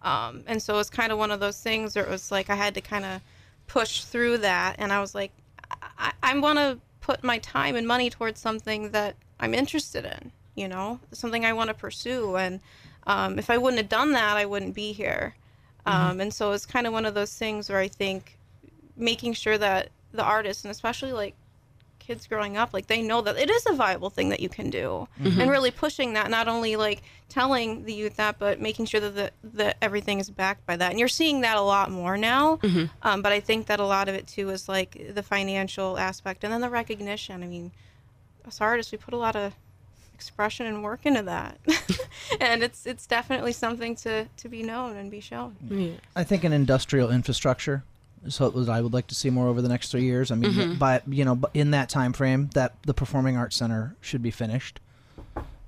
Um, 0.01 0.43
and 0.47 0.61
so 0.61 0.73
it 0.75 0.77
was 0.83 0.89
kind 0.89 1.11
of 1.11 1.17
one 1.17 1.31
of 1.35 1.39
those 1.39 1.59
things 1.67 1.95
where 1.95 2.05
it 2.05 2.11
was 2.11 2.31
like 2.31 2.49
I 2.49 2.57
had 2.65 2.73
to 2.75 2.81
kind 2.81 3.05
of 3.05 3.21
push 3.67 4.03
through 4.03 4.39
that, 4.39 4.75
and 4.79 4.91
I 4.91 4.99
was 4.99 5.15
like, 5.15 5.31
I, 5.97 6.11
I 6.21 6.39
want 6.39 6.59
to 6.59 6.79
put 6.99 7.23
my 7.23 7.39
time 7.39 7.75
and 7.75 7.87
money 7.87 8.09
towards 8.09 8.39
something 8.39 8.91
that 8.91 9.15
I'm 9.39 9.53
interested 9.53 10.05
in, 10.05 10.31
you 10.55 10.67
know, 10.67 10.99
something 11.11 11.45
I 11.45 11.53
want 11.53 11.69
to 11.69 11.73
pursue. 11.73 12.35
And 12.35 12.59
um, 13.07 13.39
if 13.39 13.49
I 13.49 13.57
wouldn't 13.57 13.81
have 13.81 13.89
done 13.89 14.11
that, 14.13 14.37
I 14.37 14.45
wouldn't 14.45 14.75
be 14.75 14.91
here. 14.93 15.35
Um, 15.85 16.21
and 16.21 16.31
so 16.31 16.51
it's 16.51 16.65
kind 16.65 16.85
of 16.85 16.93
one 16.93 17.07
of 17.07 17.15
those 17.15 17.33
things 17.33 17.69
where 17.69 17.79
I 17.79 17.87
think 17.87 18.37
making 18.95 19.33
sure 19.33 19.57
that 19.57 19.89
the 20.13 20.23
artists, 20.23 20.63
and 20.63 20.71
especially 20.71 21.11
like 21.11 21.33
kids 22.01 22.27
growing 22.27 22.57
up 22.57 22.73
like 22.73 22.87
they 22.87 23.01
know 23.01 23.21
that 23.21 23.37
it 23.37 23.49
is 23.49 23.65
a 23.67 23.73
viable 23.73 24.09
thing 24.09 24.29
that 24.29 24.39
you 24.39 24.49
can 24.49 24.69
do. 24.69 25.07
And 25.23 25.49
really 25.49 25.71
pushing 25.71 26.13
that 26.13 26.29
not 26.29 26.47
only 26.47 26.75
like 26.75 27.01
telling 27.29 27.85
the 27.85 27.93
youth 27.93 28.17
that 28.17 28.37
but 28.39 28.59
making 28.59 28.85
sure 28.87 28.99
that 28.99 29.15
the, 29.15 29.31
that 29.43 29.77
everything 29.81 30.19
is 30.19 30.29
backed 30.29 30.65
by 30.65 30.75
that. 30.75 30.91
And 30.91 30.99
you're 30.99 31.07
seeing 31.07 31.41
that 31.41 31.57
a 31.57 31.61
lot 31.61 31.89
more 31.91 32.17
now. 32.17 32.59
Um, 33.03 33.21
but 33.21 33.31
i 33.31 33.39
think 33.39 33.67
that 33.67 33.79
a 33.79 33.85
lot 33.85 34.09
of 34.09 34.15
it 34.15 34.27
too 34.27 34.49
is 34.49 34.67
like 34.67 34.91
the 35.13 35.23
financial 35.23 35.97
aspect 35.97 36.43
and 36.43 36.51
then 36.51 36.61
the 36.61 36.69
recognition. 36.69 37.43
I 37.43 37.47
mean 37.47 37.71
as 38.45 38.59
artists 38.59 38.91
we 38.91 38.97
put 38.97 39.13
a 39.13 39.17
lot 39.17 39.35
of 39.35 39.53
expression 40.13 40.65
and 40.65 40.83
work 40.83 41.05
into 41.05 41.23
that. 41.23 41.57
And 42.39 42.63
it's 42.63 42.85
it's 42.85 43.07
definitely 43.07 43.51
something 43.53 43.95
to 43.97 44.25
to 44.37 44.49
be 44.49 44.63
known 44.63 44.95
and 44.95 45.11
be 45.11 45.19
shown. 45.19 45.55
Yeah. 45.69 45.93
I 46.15 46.23
think 46.23 46.43
an 46.43 46.53
industrial 46.53 47.11
infrastructure 47.11 47.83
is 48.25 48.39
what 48.39 48.69
I 48.69 48.81
would 48.81 48.93
like 48.93 49.07
to 49.07 49.15
see 49.15 49.29
more 49.29 49.47
over 49.47 49.61
the 49.61 49.69
next 49.69 49.91
three 49.91 50.03
years. 50.03 50.31
I 50.31 50.35
mean, 50.35 50.75
by 50.77 51.01
you 51.07 51.25
know, 51.25 51.39
in 51.53 51.71
that 51.71 51.89
time 51.89 52.13
frame, 52.13 52.49
that 52.53 52.75
the 52.83 52.93
Performing 52.93 53.37
Arts 53.37 53.55
Center 53.55 53.95
should 54.01 54.21
be 54.21 54.31
finished 54.31 54.79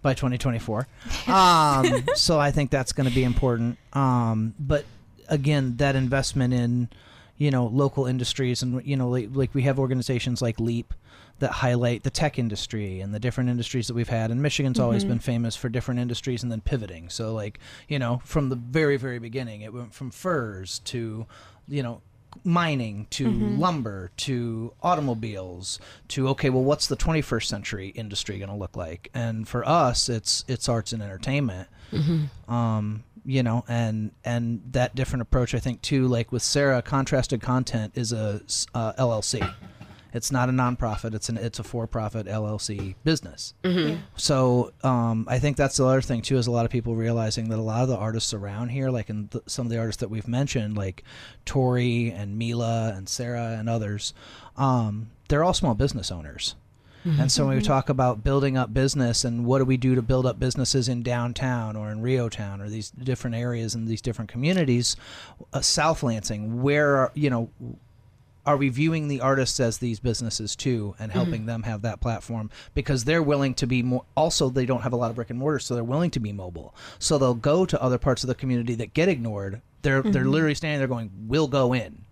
by 0.02 0.14
2024. 0.14 0.88
Um, 1.28 2.04
so 2.16 2.40
I 2.40 2.52
think 2.52 2.70
that's 2.70 2.92
going 2.92 3.08
to 3.08 3.16
be 3.16 3.24
important. 3.24 3.78
Um, 3.94 4.54
but 4.60 4.86
again, 5.30 5.78
that 5.78 5.96
investment 5.96 6.54
in 6.54 6.90
you 7.38 7.50
know 7.50 7.66
local 7.68 8.06
industries 8.06 8.62
and 8.62 8.86
you 8.86 8.96
know 8.96 9.10
like, 9.10 9.30
like 9.34 9.54
we 9.56 9.64
have 9.64 9.80
organizations 9.80 10.42
like 10.42 10.60
Leap 10.60 10.94
that 11.40 11.52
highlight 11.52 12.04
the 12.04 12.10
tech 12.10 12.38
industry 12.38 13.02
and 13.02 13.14
the 13.14 13.20
different 13.20 13.50
industries 13.50 13.88
that 13.88 13.96
we've 13.96 14.10
had 14.10 14.30
and 14.30 14.42
Michigan's 14.42 14.80
always 14.80 15.04
been 15.04 15.20
famous 15.20 15.56
for 15.56 15.68
different 15.68 16.00
industries 16.00 16.44
and 16.44 16.52
then 16.52 16.62
pivoting 16.62 17.10
so 17.10 17.34
like 17.34 17.60
you 17.88 17.98
know 17.98 18.22
from 18.24 18.50
the 18.50 18.56
very 18.56 18.98
very 18.98 19.18
beginning 19.18 19.62
it 19.62 19.74
went 19.74 19.94
from 19.94 20.12
furs 20.12 20.80
to 20.86 21.26
you 21.68 21.82
know 21.82 22.02
mining 22.44 23.08
to 23.12 23.30
lumber 23.32 24.12
to 24.18 24.74
automobiles 24.82 25.80
to 26.08 26.28
okay 26.30 26.50
well 26.50 26.64
what's 26.64 26.88
the 26.88 26.98
21st 26.98 27.46
century 27.46 27.90
industry 27.90 28.38
going 28.38 28.50
to 28.50 28.56
look 28.56 28.76
like? 28.76 29.10
And 29.14 29.48
for 29.48 29.68
us 29.68 30.10
it's 30.10 30.44
it's 30.48 30.68
arts 30.70 30.94
and 30.94 31.02
entertainment. 31.04 31.68
Um 32.48 33.04
you 33.26 33.42
know 33.44 33.64
and 33.68 34.12
and 34.26 34.62
that 34.72 34.96
different 34.96 35.22
approach 35.22 35.56
i 35.56 35.60
think 35.60 35.82
too 35.82 36.08
like 36.08 36.32
with 36.32 36.44
sarah 36.44 36.82
contrasted 36.82 37.42
content 37.42 37.94
is 37.96 38.12
a 38.12 38.42
uh, 38.74 38.92
llc 38.94 39.54
it's 40.14 40.32
not 40.32 40.48
a 40.48 40.52
nonprofit. 40.52 41.14
It's 41.14 41.28
an 41.30 41.38
it's 41.38 41.60
a 41.60 41.64
for-profit 41.64 42.28
llc 42.28 42.96
business. 43.04 43.54
Yeah. 43.64 43.98
so 44.16 44.72
um, 44.84 45.26
I 45.30 45.40
think 45.40 45.58
that's 45.58 45.78
the 45.78 45.86
other 45.86 46.02
thing 46.02 46.22
too 46.22 46.38
is 46.38 46.48
a 46.48 46.52
lot 46.52 46.66
of 46.66 46.72
people 46.72 46.96
realizing 46.96 47.50
that 47.50 47.60
a 47.60 47.62
lot 47.62 47.82
of 47.82 47.90
the 47.90 47.98
artists 47.98 48.34
around 48.34 48.70
here, 48.70 48.90
like 48.90 49.10
in 49.10 49.28
th- 49.30 49.44
some 49.48 49.66
of 49.66 49.72
the 49.72 49.80
artists 49.80 50.00
that 50.02 50.10
we've 50.10 50.28
mentioned, 50.28 50.78
like 50.78 51.04
Tori 51.46 52.12
and 52.12 52.38
Mila 52.38 52.94
and 52.96 53.10
Sarah 53.10 53.56
and 53.60 53.68
others, 53.68 54.14
um, 54.56 55.10
they're 55.28 55.44
all 55.44 55.54
small 55.54 55.74
business 55.74 56.12
owners. 56.12 56.56
And 57.06 57.30
so 57.30 57.46
when 57.46 57.58
we 57.58 57.62
talk 57.62 57.90
about 57.90 58.24
building 58.24 58.56
up 58.56 58.74
business 58.74 59.26
and 59.26 59.46
what 59.46 59.58
do 59.58 59.66
we 59.66 59.76
do 59.76 59.94
to 59.94 60.02
build 60.02 60.26
up 60.26 60.40
businesses 60.40 60.88
in 60.88 61.04
downtown 61.04 61.76
or 61.76 61.92
in 61.92 62.02
REO 62.02 62.30
Town 62.30 62.62
or 62.62 62.70
these 62.70 62.92
different 62.92 63.36
areas 63.36 63.76
and 63.76 63.90
these 63.90 64.00
different 64.02 64.32
communities, 64.32 64.96
uh, 65.52 65.60
South 65.60 66.02
Lansing, 66.02 66.62
where 66.62 66.96
are, 66.96 67.12
you 67.14 67.30
know 67.30 67.50
are 68.46 68.58
we 68.58 68.70
viewing 68.70 69.08
the 69.08 69.22
artists 69.22 69.60
as 69.60 69.78
these 69.78 70.00
businesses 70.00 70.56
too 70.56 70.96
and 71.00 71.12
helping 71.12 71.46
them 71.46 71.64
have 71.64 71.82
that 71.84 72.02
platform? 72.02 72.50
Because 72.74 73.06
they're 73.06 73.24
willing 73.24 73.54
to 73.56 73.68
be 73.68 73.82
more 73.82 74.04
also 74.16 74.50
they 74.50 74.66
don't 74.66 74.82
have 74.82 74.94
a 74.94 74.98
lot 74.98 75.10
of 75.10 75.16
brick 75.16 75.30
and 75.30 75.40
mortar 75.40 75.60
so 75.60 75.76
they're 75.76 75.84
willing 75.84 76.12
to 76.12 76.20
be 76.20 76.34
mobile. 76.34 76.76
So 77.00 77.18
they'll 77.18 77.34
go 77.34 77.66
to 77.66 77.82
other 77.82 77.98
parts 77.98 78.24
of 78.24 78.28
the 78.28 78.36
community 78.36 78.76
that 78.76 78.94
get 78.94 79.08
ignored. 79.08 79.62
They're 79.82 80.02
they're 80.02 80.26
literally 80.26 80.56
standing 80.56 80.80
there 80.80 80.88
going 80.88 81.12
we'll 81.28 81.48
go 81.48 81.74
in. 81.74 82.06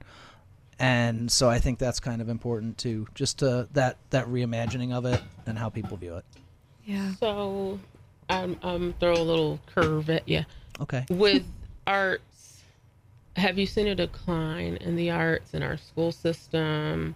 And 0.79 1.31
so 1.31 1.47
i 1.49 1.59
think 1.59 1.77
that's 1.77 1.99
kind 1.99 2.21
of 2.21 2.29
important 2.29 2.77
too 2.77 3.07
just 3.13 3.39
to 3.39 3.67
that 3.73 3.97
that 4.09 4.25
reimagining 4.27 4.93
of 4.93 5.05
it 5.05 5.21
and 5.45 5.57
how 5.57 5.69
people 5.69 5.97
view 5.97 6.15
it. 6.15 6.25
Yeah. 6.85 7.11
So, 7.19 7.79
I'm 8.29 8.57
um 8.63 8.93
throw 8.99 9.13
a 9.13 9.21
little 9.23 9.59
curve 9.67 10.09
at 10.09 10.27
you 10.27 10.45
okay. 10.79 11.05
With 11.09 11.43
arts. 11.87 12.23
Have 13.35 13.57
you 13.57 13.65
seen 13.65 13.87
a 13.87 13.95
decline 13.95 14.77
in 14.77 14.95
the 14.95 15.09
arts 15.11 15.53
in 15.53 15.63
our 15.63 15.77
school 15.77 16.11
system, 16.11 17.15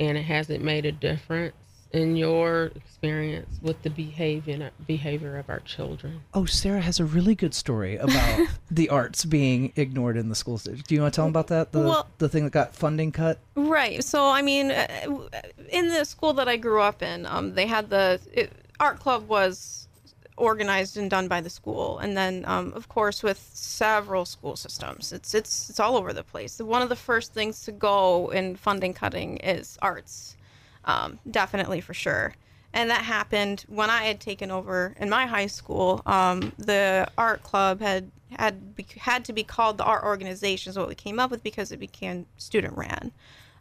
and 0.00 0.18
it 0.18 0.22
hasn't 0.24 0.62
made 0.62 0.84
a 0.84 0.92
difference 0.92 1.54
in 1.92 2.16
your 2.16 2.72
experience 2.74 3.58
with 3.62 3.80
the 3.82 3.88
behavior 3.90 4.70
behavior 4.88 5.38
of 5.38 5.48
our 5.48 5.60
children? 5.60 6.20
oh 6.34 6.44
sarah 6.44 6.80
has 6.80 6.98
a 6.98 7.04
really 7.04 7.34
good 7.34 7.54
story 7.54 7.96
about 7.96 8.48
the 8.70 8.88
arts 8.88 9.24
being 9.24 9.72
ignored 9.76 10.16
in 10.16 10.28
the 10.28 10.34
schools 10.34 10.64
do 10.64 10.94
you 10.94 11.00
want 11.00 11.14
to 11.14 11.16
tell 11.16 11.24
them 11.26 11.30
about 11.30 11.46
that 11.46 11.70
the, 11.70 11.78
Well- 11.78 12.08
the 12.18 12.28
thing 12.28 12.42
that 12.44 12.50
got 12.50 12.74
funding 12.74 13.12
cut 13.12 13.38
Right. 13.54 14.02
So, 14.04 14.28
I 14.28 14.42
mean, 14.42 14.70
uh, 14.70 15.28
in 15.70 15.88
the 15.88 16.04
school 16.04 16.32
that 16.34 16.48
I 16.48 16.56
grew 16.56 16.80
up 16.80 17.02
in, 17.02 17.24
um, 17.26 17.54
they 17.54 17.66
had 17.66 17.88
the 17.88 18.20
it, 18.32 18.52
art 18.78 18.98
club 19.00 19.28
was 19.28 19.85
organized 20.36 20.96
and 20.96 21.10
done 21.10 21.28
by 21.28 21.40
the 21.40 21.50
school, 21.50 21.98
and 21.98 22.16
then, 22.16 22.44
um, 22.46 22.72
of 22.74 22.88
course, 22.88 23.22
with 23.22 23.38
several 23.54 24.24
school 24.24 24.56
systems, 24.56 25.12
it's 25.12 25.34
it's 25.34 25.70
it's 25.70 25.80
all 25.80 25.96
over 25.96 26.12
the 26.12 26.22
place. 26.22 26.58
One 26.58 26.82
of 26.82 26.88
the 26.88 26.96
first 26.96 27.32
things 27.32 27.64
to 27.64 27.72
go 27.72 28.30
in 28.30 28.56
funding 28.56 28.94
cutting 28.94 29.38
is 29.38 29.78
arts, 29.82 30.36
um, 30.84 31.18
definitely 31.30 31.80
for 31.80 31.94
sure. 31.94 32.34
And 32.72 32.90
that 32.90 33.02
happened 33.02 33.64
when 33.68 33.88
I 33.88 34.04
had 34.04 34.20
taken 34.20 34.50
over 34.50 34.94
in 35.00 35.08
my 35.08 35.26
high 35.26 35.46
school. 35.46 36.02
Um, 36.04 36.52
the 36.58 37.08
art 37.16 37.42
club 37.42 37.80
had 37.80 38.10
had 38.30 38.60
had 38.98 39.24
to 39.24 39.32
be 39.32 39.44
called 39.44 39.78
the 39.78 39.84
art 39.84 40.04
organization, 40.04 40.70
is 40.70 40.78
what 40.78 40.88
we 40.88 40.94
came 40.94 41.18
up 41.18 41.30
with 41.30 41.42
because 41.42 41.72
it 41.72 41.78
became 41.78 42.26
student 42.36 42.76
ran. 42.76 43.12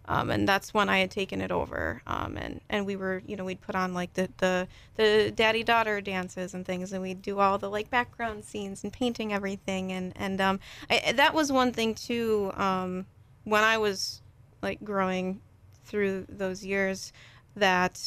Um, 0.08 0.30
and 0.30 0.48
that's 0.48 0.74
when 0.74 0.88
I 0.88 1.00
had 1.00 1.12
taken 1.12 1.42
it 1.42 1.52
over. 1.52 2.02
Um, 2.06 2.38
and, 2.38 2.62
and 2.70 2.86
we 2.86 2.96
were, 2.96 3.24
you 3.26 3.36
know, 3.36 3.46
we'd 3.46 3.62
put 3.62 3.76
on 3.76 3.94
like 3.94 4.14
the, 4.14 4.30
the, 4.38 4.68
the 4.96 5.32
daddy 5.36 5.64
daughter 5.64 6.02
dances 6.02 6.54
and 6.54 6.66
things, 6.66 6.94
and 6.94 7.02
we'd 7.02 7.22
do 7.22 7.40
all 7.40 7.58
the 7.58 7.70
like 7.70 7.90
background 7.90 8.44
scenes 8.44 8.84
and 8.84 8.94
painting 8.94 9.34
everything. 9.34 9.92
And, 9.92 10.14
and 10.16 10.40
um, 10.40 10.60
I, 10.90 11.14
that 11.14 11.34
was 11.34 11.52
one 11.52 11.72
thing 11.72 11.96
too, 11.96 12.52
um, 12.56 13.06
when 13.46 13.64
I 13.64 13.78
was 13.78 14.22
like 14.62 14.84
growing 14.84 15.42
through 15.86 16.26
those 16.30 16.64
years 16.64 17.14
that 17.56 18.00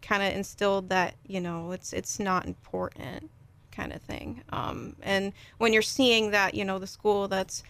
kind 0.00 0.22
of 0.22 0.32
instilled 0.34 0.88
that, 0.90 1.14
you 1.26 1.40
know, 1.40 1.72
it's, 1.72 1.92
it's 1.92 2.18
not 2.18 2.46
important 2.46 3.30
kind 3.70 3.92
of 3.92 4.02
thing. 4.02 4.42
Um, 4.50 4.96
and 5.02 5.32
when 5.58 5.72
you're 5.72 5.82
seeing 5.82 6.30
that, 6.32 6.54
you 6.54 6.64
know, 6.64 6.78
the 6.78 6.86
school 6.86 7.26
that's, 7.26 7.62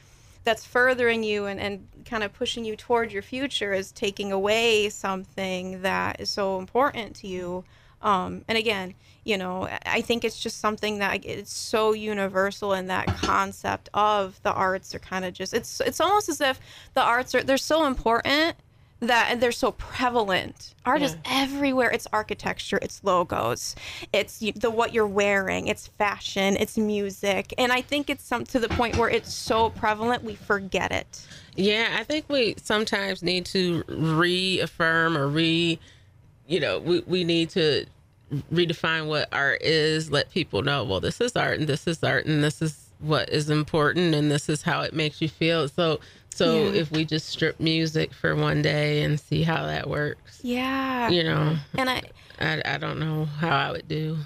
that's 0.44 0.64
furthering 0.64 1.22
you 1.22 1.46
and, 1.46 1.60
and 1.60 1.86
kind 2.04 2.22
of 2.22 2.32
pushing 2.32 2.64
you 2.64 2.76
toward 2.76 3.12
your 3.12 3.22
future 3.22 3.72
is 3.72 3.92
taking 3.92 4.32
away 4.32 4.88
something 4.88 5.82
that 5.82 6.20
is 6.20 6.30
so 6.30 6.58
important 6.58 7.16
to 7.16 7.28
you. 7.28 7.64
Um, 8.00 8.44
and 8.48 8.58
again, 8.58 8.94
you 9.24 9.38
know, 9.38 9.68
I 9.86 10.00
think 10.00 10.24
it's 10.24 10.40
just 10.40 10.58
something 10.58 10.98
that 10.98 11.24
it's 11.24 11.52
so 11.52 11.92
universal 11.92 12.72
in 12.72 12.88
that 12.88 13.06
concept 13.06 13.88
of 13.94 14.40
the 14.42 14.52
arts 14.52 14.94
are 14.94 14.98
kind 14.98 15.24
of 15.24 15.32
just 15.34 15.54
it's 15.54 15.80
it's 15.80 16.00
almost 16.00 16.28
as 16.28 16.40
if 16.40 16.58
the 16.94 17.02
arts 17.02 17.32
are 17.34 17.44
they're 17.44 17.56
so 17.56 17.86
important 17.86 18.56
that 19.08 19.28
and 19.30 19.40
they're 19.40 19.52
so 19.52 19.72
prevalent. 19.72 20.74
Art 20.84 21.00
yeah. 21.00 21.08
is 21.08 21.16
everywhere. 21.24 21.90
It's 21.90 22.06
architecture, 22.12 22.78
it's 22.82 23.02
logos, 23.04 23.76
it's 24.12 24.38
the 24.38 24.70
what 24.70 24.92
you're 24.92 25.06
wearing, 25.06 25.66
it's 25.68 25.86
fashion, 25.86 26.56
it's 26.56 26.78
music, 26.78 27.54
and 27.58 27.72
I 27.72 27.82
think 27.82 28.10
it's 28.10 28.24
some 28.24 28.44
to 28.46 28.58
the 28.58 28.68
point 28.68 28.96
where 28.96 29.10
it's 29.10 29.32
so 29.32 29.70
prevalent 29.70 30.24
we 30.24 30.34
forget 30.34 30.92
it. 30.92 31.26
Yeah, 31.56 31.96
I 31.98 32.04
think 32.04 32.26
we 32.28 32.54
sometimes 32.62 33.22
need 33.22 33.44
to 33.46 33.84
reaffirm 33.88 35.16
or 35.16 35.28
re, 35.28 35.78
you 36.46 36.60
know, 36.60 36.78
we 36.78 37.00
we 37.06 37.24
need 37.24 37.50
to 37.50 37.86
redefine 38.52 39.06
what 39.06 39.28
art 39.32 39.62
is. 39.62 40.10
Let 40.10 40.30
people 40.30 40.62
know, 40.62 40.84
well, 40.84 41.00
this 41.00 41.20
is 41.20 41.36
art, 41.36 41.58
and 41.58 41.68
this 41.68 41.86
is 41.86 42.02
art, 42.02 42.26
and 42.26 42.42
this 42.42 42.62
is 42.62 42.81
what 43.02 43.28
is 43.28 43.50
important, 43.50 44.14
and 44.14 44.30
this 44.30 44.48
is 44.48 44.62
how 44.62 44.82
it 44.82 44.94
makes 44.94 45.20
you 45.20 45.28
feel. 45.28 45.68
So 45.68 46.00
so 46.34 46.64
yeah. 46.64 46.80
if 46.80 46.90
we 46.90 47.04
just 47.04 47.28
strip 47.28 47.60
music 47.60 48.12
for 48.12 48.34
one 48.34 48.62
day 48.62 49.02
and 49.02 49.20
see 49.20 49.42
how 49.42 49.66
that 49.66 49.88
works. 49.88 50.40
Yeah. 50.42 51.08
You 51.08 51.24
know. 51.24 51.56
And 51.74 51.90
I 51.90 52.02
I, 52.40 52.62
I 52.64 52.78
don't 52.78 52.98
know 52.98 53.24
how 53.24 53.56
I 53.56 53.72
would 53.72 53.88
do. 53.88 54.18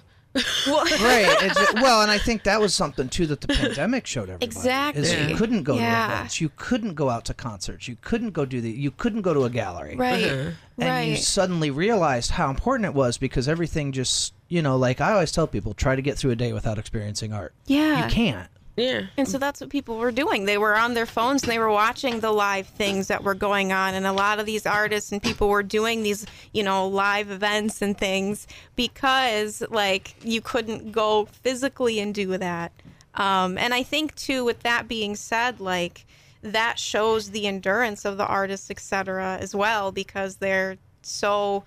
Well, 0.66 0.85
right. 0.85 1.37
It's, 1.42 1.75
well, 1.75 2.02
and 2.02 2.11
I 2.11 2.18
think 2.18 2.45
that 2.45 2.61
was 2.61 2.75
something 2.75 3.09
too 3.09 3.26
that 3.26 3.40
the 3.40 3.49
pandemic 3.49 4.06
showed 4.06 4.25
everybody. 4.25 4.45
Exactly. 4.45 5.02
Is 5.02 5.12
yeah. 5.12 5.28
you 5.28 5.37
couldn't 5.37 5.62
go 5.62 5.76
yeah. 5.76 6.06
to 6.06 6.12
events, 6.12 6.40
you 6.40 6.50
couldn't 6.56 6.95
go 6.95 7.09
out 7.09 7.25
to 7.26 7.35
concerts, 7.35 7.88
you 7.88 7.97
couldn't 8.02 8.30
go 8.30 8.45
do 8.45 8.61
the, 8.61 8.71
you 8.71 8.90
couldn't 8.90 9.23
go 9.23 9.33
to 9.33 9.45
a 9.45 9.50
gallery. 9.50 9.97
Right. 9.97 10.25
Uh-huh. 10.25 10.50
And 10.78 10.88
right. 10.88 11.02
you 11.09 11.16
suddenly 11.16 11.71
realized 11.71 12.33
how 12.33 12.50
important 12.50 12.85
it 12.85 12.95
was 12.95 13.16
because 13.16 13.49
everything 13.49 13.92
just, 13.92 14.35
you 14.49 14.61
know, 14.61 14.76
like 14.76 15.00
I 15.00 15.12
always 15.12 15.33
tell 15.33 15.47
people, 15.47 15.73
try 15.73 15.97
to 15.97 16.02
get 16.02 16.18
through 16.18 16.33
a 16.33 16.37
day 16.37 16.52
without 16.52 16.78
experiencing 16.78 17.33
art. 17.33 17.54
Yeah. 17.66 18.04
You 18.04 18.11
can't. 18.12 18.50
Yeah. 18.76 19.06
And 19.16 19.26
so 19.26 19.38
that's 19.38 19.61
what 19.61 19.71
people 19.71 19.97
were 19.97 20.12
doing. 20.12 20.45
They 20.45 20.59
were 20.59 20.76
on 20.76 20.92
their 20.92 21.06
phones 21.06 21.42
and 21.42 21.50
they 21.50 21.59
were 21.59 21.71
watching 21.71 22.21
the 22.21 22.30
live 22.30 22.66
things 22.66 23.09
that 23.09 23.25
were 23.25 23.35
going 23.35 23.73
on. 23.73 23.95
And 23.95 24.06
a 24.06 24.12
lot 24.12 24.38
of 24.38 24.45
these 24.45 24.66
artists 24.66 25.12
and 25.12 25.23
people 25.23 25.49
were 25.49 25.62
doing 25.62 26.02
these, 26.02 26.26
you 26.52 26.62
know, 26.62 26.87
live 26.87 27.30
events 27.30 27.80
and 27.80 27.97
things 27.97 28.47
because, 28.76 29.62
like, 29.71 30.14
you 30.23 30.42
couldn't 30.42 30.92
go 30.92 31.25
physically 31.25 31.99
and 32.00 32.14
do 32.14 32.37
that. 32.37 32.71
Um, 33.14 33.56
and 33.56 33.73
I 33.73 33.83
think, 33.83 34.14
too, 34.14 34.45
with 34.45 34.61
that 34.61 34.88
being 34.88 35.16
said, 35.16 35.59
like, 35.59 36.04
that 36.42 36.78
shows 36.78 37.30
the 37.30 37.47
endurance 37.47 38.04
of 38.04 38.18
the 38.18 38.26
artists, 38.26 38.71
etc., 38.71 39.38
as 39.40 39.54
well, 39.54 39.90
because 39.90 40.37
they're 40.37 40.76
so 41.00 41.64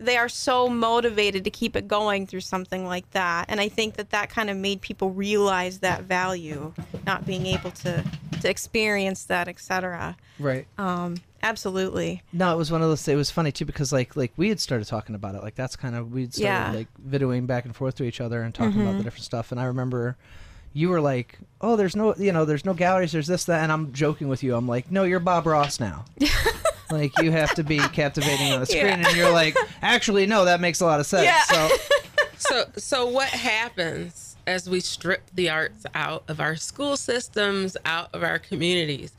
they 0.00 0.16
are 0.16 0.28
so 0.28 0.68
motivated 0.68 1.44
to 1.44 1.50
keep 1.50 1.76
it 1.76 1.86
going 1.86 2.26
through 2.26 2.40
something 2.40 2.86
like 2.86 3.08
that 3.10 3.44
and 3.48 3.60
i 3.60 3.68
think 3.68 3.94
that 3.94 4.10
that 4.10 4.30
kind 4.30 4.50
of 4.50 4.56
made 4.56 4.80
people 4.80 5.10
realize 5.10 5.80
that 5.80 6.02
value 6.02 6.72
not 7.06 7.26
being 7.26 7.46
able 7.46 7.70
to 7.70 8.02
to 8.40 8.48
experience 8.48 9.24
that 9.24 9.46
etc 9.46 10.16
right 10.38 10.66
um 10.78 11.16
absolutely 11.42 12.22
no 12.32 12.52
it 12.52 12.56
was 12.56 12.72
one 12.72 12.82
of 12.82 12.88
those 12.88 13.06
it 13.06 13.14
was 13.14 13.30
funny 13.30 13.52
too 13.52 13.64
because 13.64 13.92
like 13.92 14.16
like 14.16 14.32
we 14.36 14.48
had 14.48 14.58
started 14.58 14.86
talking 14.86 15.14
about 15.14 15.34
it 15.34 15.42
like 15.42 15.54
that's 15.54 15.76
kind 15.76 15.94
of 15.94 16.12
we'd 16.12 16.32
started 16.32 16.72
yeah. 16.72 16.72
like 16.72 16.88
videoing 17.06 17.46
back 17.46 17.64
and 17.64 17.76
forth 17.76 17.94
to 17.94 18.04
each 18.04 18.20
other 18.20 18.42
and 18.42 18.54
talking 18.54 18.72
mm-hmm. 18.72 18.82
about 18.82 18.98
the 18.98 19.04
different 19.04 19.24
stuff 19.24 19.52
and 19.52 19.60
i 19.60 19.64
remember 19.64 20.16
you 20.72 20.88
were 20.88 21.00
like, 21.00 21.38
"Oh, 21.60 21.76
there's 21.76 21.96
no, 21.96 22.14
you 22.16 22.32
know, 22.32 22.44
there's 22.44 22.64
no 22.64 22.74
galleries, 22.74 23.12
there's 23.12 23.26
this, 23.26 23.44
that," 23.46 23.62
and 23.62 23.72
I'm 23.72 23.92
joking 23.92 24.28
with 24.28 24.42
you. 24.42 24.54
I'm 24.54 24.68
like, 24.68 24.90
"No, 24.90 25.02
you're 25.02 25.20
Bob 25.20 25.46
Ross 25.46 25.80
now." 25.80 26.04
like 26.90 27.18
you 27.20 27.30
have 27.32 27.54
to 27.54 27.64
be 27.64 27.78
captivating 27.78 28.52
on 28.52 28.60
the 28.60 28.66
screen, 28.66 28.86
yeah. 28.86 29.08
and 29.08 29.16
you're 29.16 29.32
like, 29.32 29.56
actually, 29.82 30.26
no, 30.26 30.44
that 30.44 30.60
makes 30.60 30.80
a 30.80 30.86
lot 30.86 31.00
of 31.00 31.06
sense. 31.06 31.24
Yeah. 31.24 31.42
So, 31.42 31.76
so, 32.36 32.64
so 32.76 33.06
what 33.06 33.28
happens 33.28 34.36
as 34.46 34.68
we 34.68 34.80
strip 34.80 35.22
the 35.34 35.50
arts 35.50 35.84
out 35.94 36.24
of 36.28 36.40
our 36.40 36.56
school 36.56 36.96
systems, 36.96 37.76
out 37.84 38.10
of 38.14 38.22
our 38.22 38.38
communities? 38.38 39.12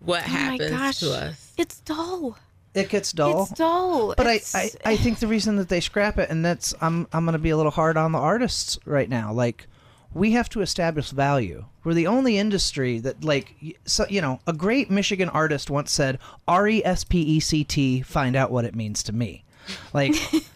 What 0.00 0.22
oh 0.24 0.30
happens 0.30 1.00
to 1.00 1.12
us? 1.12 1.52
It's 1.56 1.80
dull. 1.80 2.36
It 2.74 2.88
gets 2.88 3.12
dull. 3.12 3.42
It's 3.42 3.52
dull. 3.52 4.14
But 4.16 4.26
it's... 4.26 4.54
I, 4.54 4.70
I, 4.84 4.92
I 4.92 4.96
think 4.96 5.18
the 5.18 5.26
reason 5.26 5.56
that 5.56 5.68
they 5.68 5.80
scrap 5.80 6.18
it, 6.18 6.30
and 6.30 6.44
that's 6.44 6.74
I'm 6.80 7.06
I'm 7.12 7.24
gonna 7.24 7.38
be 7.38 7.50
a 7.50 7.56
little 7.56 7.72
hard 7.72 7.96
on 7.96 8.12
the 8.12 8.18
artists 8.18 8.78
right 8.84 9.08
now. 9.08 9.32
Like 9.32 9.66
we 10.14 10.32
have 10.32 10.48
to 10.50 10.60
establish 10.60 11.10
value. 11.10 11.64
We're 11.84 11.94
the 11.94 12.06
only 12.06 12.38
industry 12.38 12.98
that, 13.00 13.24
like, 13.24 13.54
so, 13.84 14.06
you 14.08 14.20
know, 14.20 14.40
a 14.46 14.52
great 14.52 14.90
Michigan 14.90 15.28
artist 15.28 15.70
once 15.70 15.90
said, 15.90 16.18
R 16.46 16.68
E 16.68 16.84
S 16.84 17.04
P 17.04 17.20
E 17.20 17.40
C 17.40 17.64
T, 17.64 18.02
find 18.02 18.36
out 18.36 18.50
what 18.50 18.64
it 18.64 18.74
means 18.74 19.02
to 19.04 19.12
me. 19.12 19.44
Like, 19.92 20.14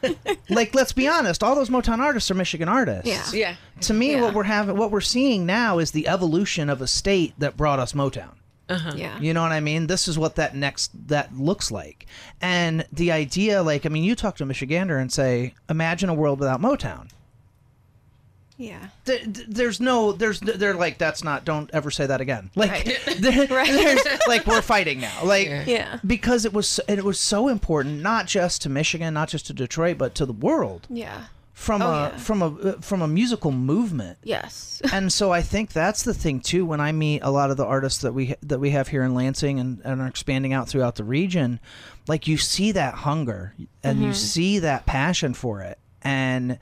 like, 0.51 0.75
let's 0.75 0.92
be 0.92 1.09
honest, 1.09 1.42
all 1.42 1.55
those 1.55 1.71
Motown 1.71 1.99
artists 1.99 2.31
are 2.31 2.35
Michigan 2.35 2.69
artists. 2.69 3.07
Yeah. 3.07 3.25
Yeah. 3.33 3.57
To 3.83 3.95
me, 3.95 4.12
yeah. 4.12 4.23
what 4.23 4.35
we're 4.35 4.45
having, 4.45 4.77
what 4.77 4.90
we're 4.90 5.01
seeing 5.01 5.47
now 5.47 5.79
is 5.79 5.90
the 5.90 6.09
evolution 6.09 6.69
of 6.69 6.81
a 6.81 6.87
state 6.87 7.35
that 7.38 7.57
brought 7.57 7.79
us 7.79 7.92
Motown. 7.92 8.35
Uh-huh. 8.69 8.92
Yeah. 8.97 9.19
You 9.21 9.33
know 9.33 9.42
what 9.42 9.53
I 9.53 9.61
mean? 9.61 9.87
This 9.87 10.09
is 10.09 10.19
what 10.19 10.37
that 10.37 10.57
next 10.57 10.90
that 11.09 11.37
looks 11.37 11.71
like. 11.71 12.07
And 12.40 12.85
the 12.92 13.12
idea 13.12 13.62
like 13.62 13.87
I 13.87 13.88
mean 13.88 14.03
you 14.03 14.16
talk 14.16 14.37
to 14.37 14.45
a 14.45 14.47
Michigander 14.47 15.01
and 15.01 15.12
say 15.12 15.55
imagine 15.71 16.09
a 16.09 16.14
world 16.14 16.40
without 16.40 16.61
Motown. 16.61 17.09
Yeah. 18.59 18.88
there's 19.05 19.81
no, 19.81 20.12
there's, 20.12 20.40
they're 20.40 20.75
like, 20.75 20.99
that's 20.99 21.23
not, 21.23 21.45
don't 21.45 21.71
ever 21.73 21.90
say 21.90 22.07
that 22.07 22.21
again. 22.21 22.51
Like, 22.55 22.71
right. 22.71 22.99
there, 23.19 23.47
right. 23.49 23.71
there's, 23.71 24.07
like, 24.27 24.47
we're 24.47 24.62
fighting 24.62 25.01
now. 25.01 25.25
Like, 25.25 25.47
yeah. 25.66 25.99
because 26.07 26.45
it 26.45 26.53
was, 26.53 26.81
it 26.88 27.05
was 27.05 27.21
so 27.21 27.49
important, 27.49 28.03
not 28.03 28.27
just 28.27 28.62
to 28.62 28.69
Michigan, 28.69 29.14
not 29.14 29.29
just 29.29 29.47
to 29.49 29.53
Detroit, 29.53 29.99
but 29.99 30.14
to 30.16 30.27
the 30.27 30.33
world. 30.33 30.87
Yeah. 30.88 31.27
From 31.57 31.81
oh, 31.81 31.87
a 31.87 32.01
yeah. 32.11 32.16
from 32.19 32.42
a 32.42 32.49
uh, 32.49 32.81
from 32.83 33.01
a 33.01 33.09
musical 33.09 33.51
movement. 33.51 34.19
Yes. 34.23 34.83
and 34.92 35.11
so 35.11 35.33
I 35.33 35.40
think 35.40 35.73
that's 35.73 36.03
the 36.03 36.12
thing 36.12 36.40
too. 36.40 36.66
When 36.66 36.83
I 36.83 36.92
meet 36.92 37.23
a 37.23 37.31
lot 37.31 37.51
of 37.51 37.57
the 37.57 37.64
artists 37.64 38.03
that 38.03 38.12
we 38.12 38.35
that 38.42 38.61
we 38.61 38.71
have 38.71 38.88
here 38.88 39.03
in 39.03 39.14
Lansing 39.14 39.59
and, 39.59 39.81
and 39.83 40.03
are 40.03 40.07
expanding 40.07 40.53
out 40.53 40.69
throughout 40.69 40.97
the 40.97 41.03
region, 41.03 41.59
like 42.07 42.29
you 42.29 42.37
see 42.37 42.73
that 42.73 42.92
hunger 42.92 43.55
and 43.83 43.97
mm-hmm. 43.97 44.09
you 44.09 44.12
see 44.12 44.59
that 44.59 44.85
passion 44.85 45.33
for 45.33 45.62
it, 45.62 45.79
and 46.03 46.59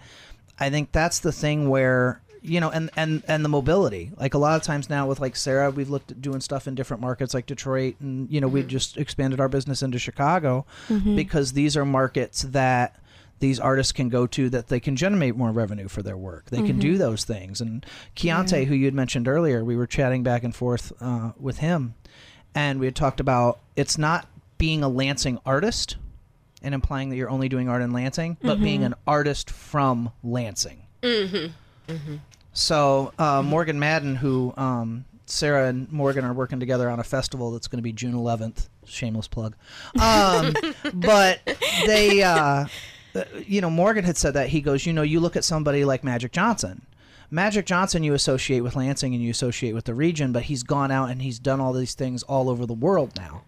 I 0.58 0.70
think 0.70 0.92
that's 0.92 1.18
the 1.18 1.32
thing 1.32 1.68
where 1.68 2.22
you 2.44 2.60
know 2.60 2.70
and 2.70 2.90
and 2.94 3.22
and 3.26 3.44
the 3.44 3.48
mobility 3.48 4.12
like 4.18 4.34
a 4.34 4.38
lot 4.38 4.54
of 4.54 4.62
times 4.62 4.90
now 4.90 5.06
with 5.06 5.18
like 5.18 5.34
sarah 5.34 5.70
we've 5.70 5.88
looked 5.88 6.10
at 6.10 6.20
doing 6.20 6.40
stuff 6.40 6.68
in 6.68 6.74
different 6.74 7.00
markets 7.00 7.32
like 7.32 7.46
detroit 7.46 7.96
and 8.00 8.30
you 8.30 8.40
know 8.40 8.46
mm-hmm. 8.46 8.56
we 8.56 8.62
just 8.62 8.98
expanded 8.98 9.40
our 9.40 9.48
business 9.48 9.82
into 9.82 9.98
chicago 9.98 10.66
mm-hmm. 10.88 11.16
because 11.16 11.54
these 11.54 11.74
are 11.74 11.86
markets 11.86 12.42
that 12.42 13.00
these 13.40 13.58
artists 13.58 13.92
can 13.92 14.10
go 14.10 14.26
to 14.26 14.50
that 14.50 14.68
they 14.68 14.78
can 14.78 14.94
generate 14.94 15.34
more 15.36 15.50
revenue 15.50 15.88
for 15.88 16.02
their 16.02 16.18
work 16.18 16.50
they 16.50 16.58
mm-hmm. 16.58 16.66
can 16.66 16.78
do 16.78 16.90
mm-hmm. 16.90 16.98
those 16.98 17.24
things 17.24 17.60
and 17.62 17.84
Keontae, 18.14 18.60
yeah. 18.60 18.64
who 18.64 18.74
you 18.74 18.84
had 18.84 18.94
mentioned 18.94 19.26
earlier 19.26 19.64
we 19.64 19.74
were 19.74 19.86
chatting 19.86 20.22
back 20.22 20.44
and 20.44 20.54
forth 20.54 20.92
uh, 21.00 21.32
with 21.38 21.58
him 21.58 21.94
and 22.54 22.78
we 22.78 22.86
had 22.86 22.94
talked 22.94 23.20
about 23.20 23.58
it's 23.74 23.96
not 23.96 24.28
being 24.58 24.82
a 24.82 24.88
lansing 24.88 25.38
artist 25.46 25.96
and 26.64 26.74
implying 26.74 27.10
that 27.10 27.16
you're 27.16 27.30
only 27.30 27.48
doing 27.48 27.68
art 27.68 27.82
in 27.82 27.92
Lansing, 27.92 28.36
but 28.42 28.54
mm-hmm. 28.54 28.64
being 28.64 28.84
an 28.84 28.94
artist 29.06 29.50
from 29.50 30.10
Lansing. 30.24 30.82
Mm-hmm. 31.02 31.92
Mm-hmm. 31.92 32.16
So 32.52 33.12
uh, 33.18 33.42
Morgan 33.42 33.78
Madden, 33.78 34.16
who 34.16 34.54
um, 34.56 35.04
Sarah 35.26 35.68
and 35.68 35.90
Morgan 35.92 36.24
are 36.24 36.32
working 36.32 36.60
together 36.60 36.88
on 36.88 37.00
a 37.00 37.04
festival 37.04 37.50
that's 37.50 37.68
going 37.68 37.78
to 37.78 37.82
be 37.82 37.92
June 37.92 38.14
11th. 38.14 38.68
Shameless 38.86 39.28
plug. 39.28 39.54
Um, 40.00 40.54
but 40.94 41.40
they, 41.86 42.22
uh, 42.22 42.66
uh, 43.14 43.24
you 43.46 43.60
know, 43.60 43.70
Morgan 43.70 44.04
had 44.04 44.16
said 44.16 44.34
that 44.34 44.48
he 44.48 44.60
goes, 44.60 44.86
you 44.86 44.92
know, 44.92 45.02
you 45.02 45.20
look 45.20 45.36
at 45.36 45.44
somebody 45.44 45.84
like 45.84 46.02
Magic 46.04 46.32
Johnson. 46.32 46.86
Magic 47.30 47.66
Johnson 47.66 48.04
you 48.04 48.14
associate 48.14 48.60
with 48.60 48.76
Lansing 48.76 49.14
and 49.14 49.22
you 49.22 49.30
associate 49.30 49.74
with 49.74 49.84
the 49.84 49.94
region, 49.94 50.32
but 50.32 50.44
he's 50.44 50.62
gone 50.62 50.90
out 50.90 51.10
and 51.10 51.20
he's 51.20 51.38
done 51.38 51.60
all 51.60 51.72
these 51.72 51.94
things 51.94 52.22
all 52.22 52.48
over 52.48 52.64
the 52.66 52.74
world 52.74 53.12
now 53.16 53.42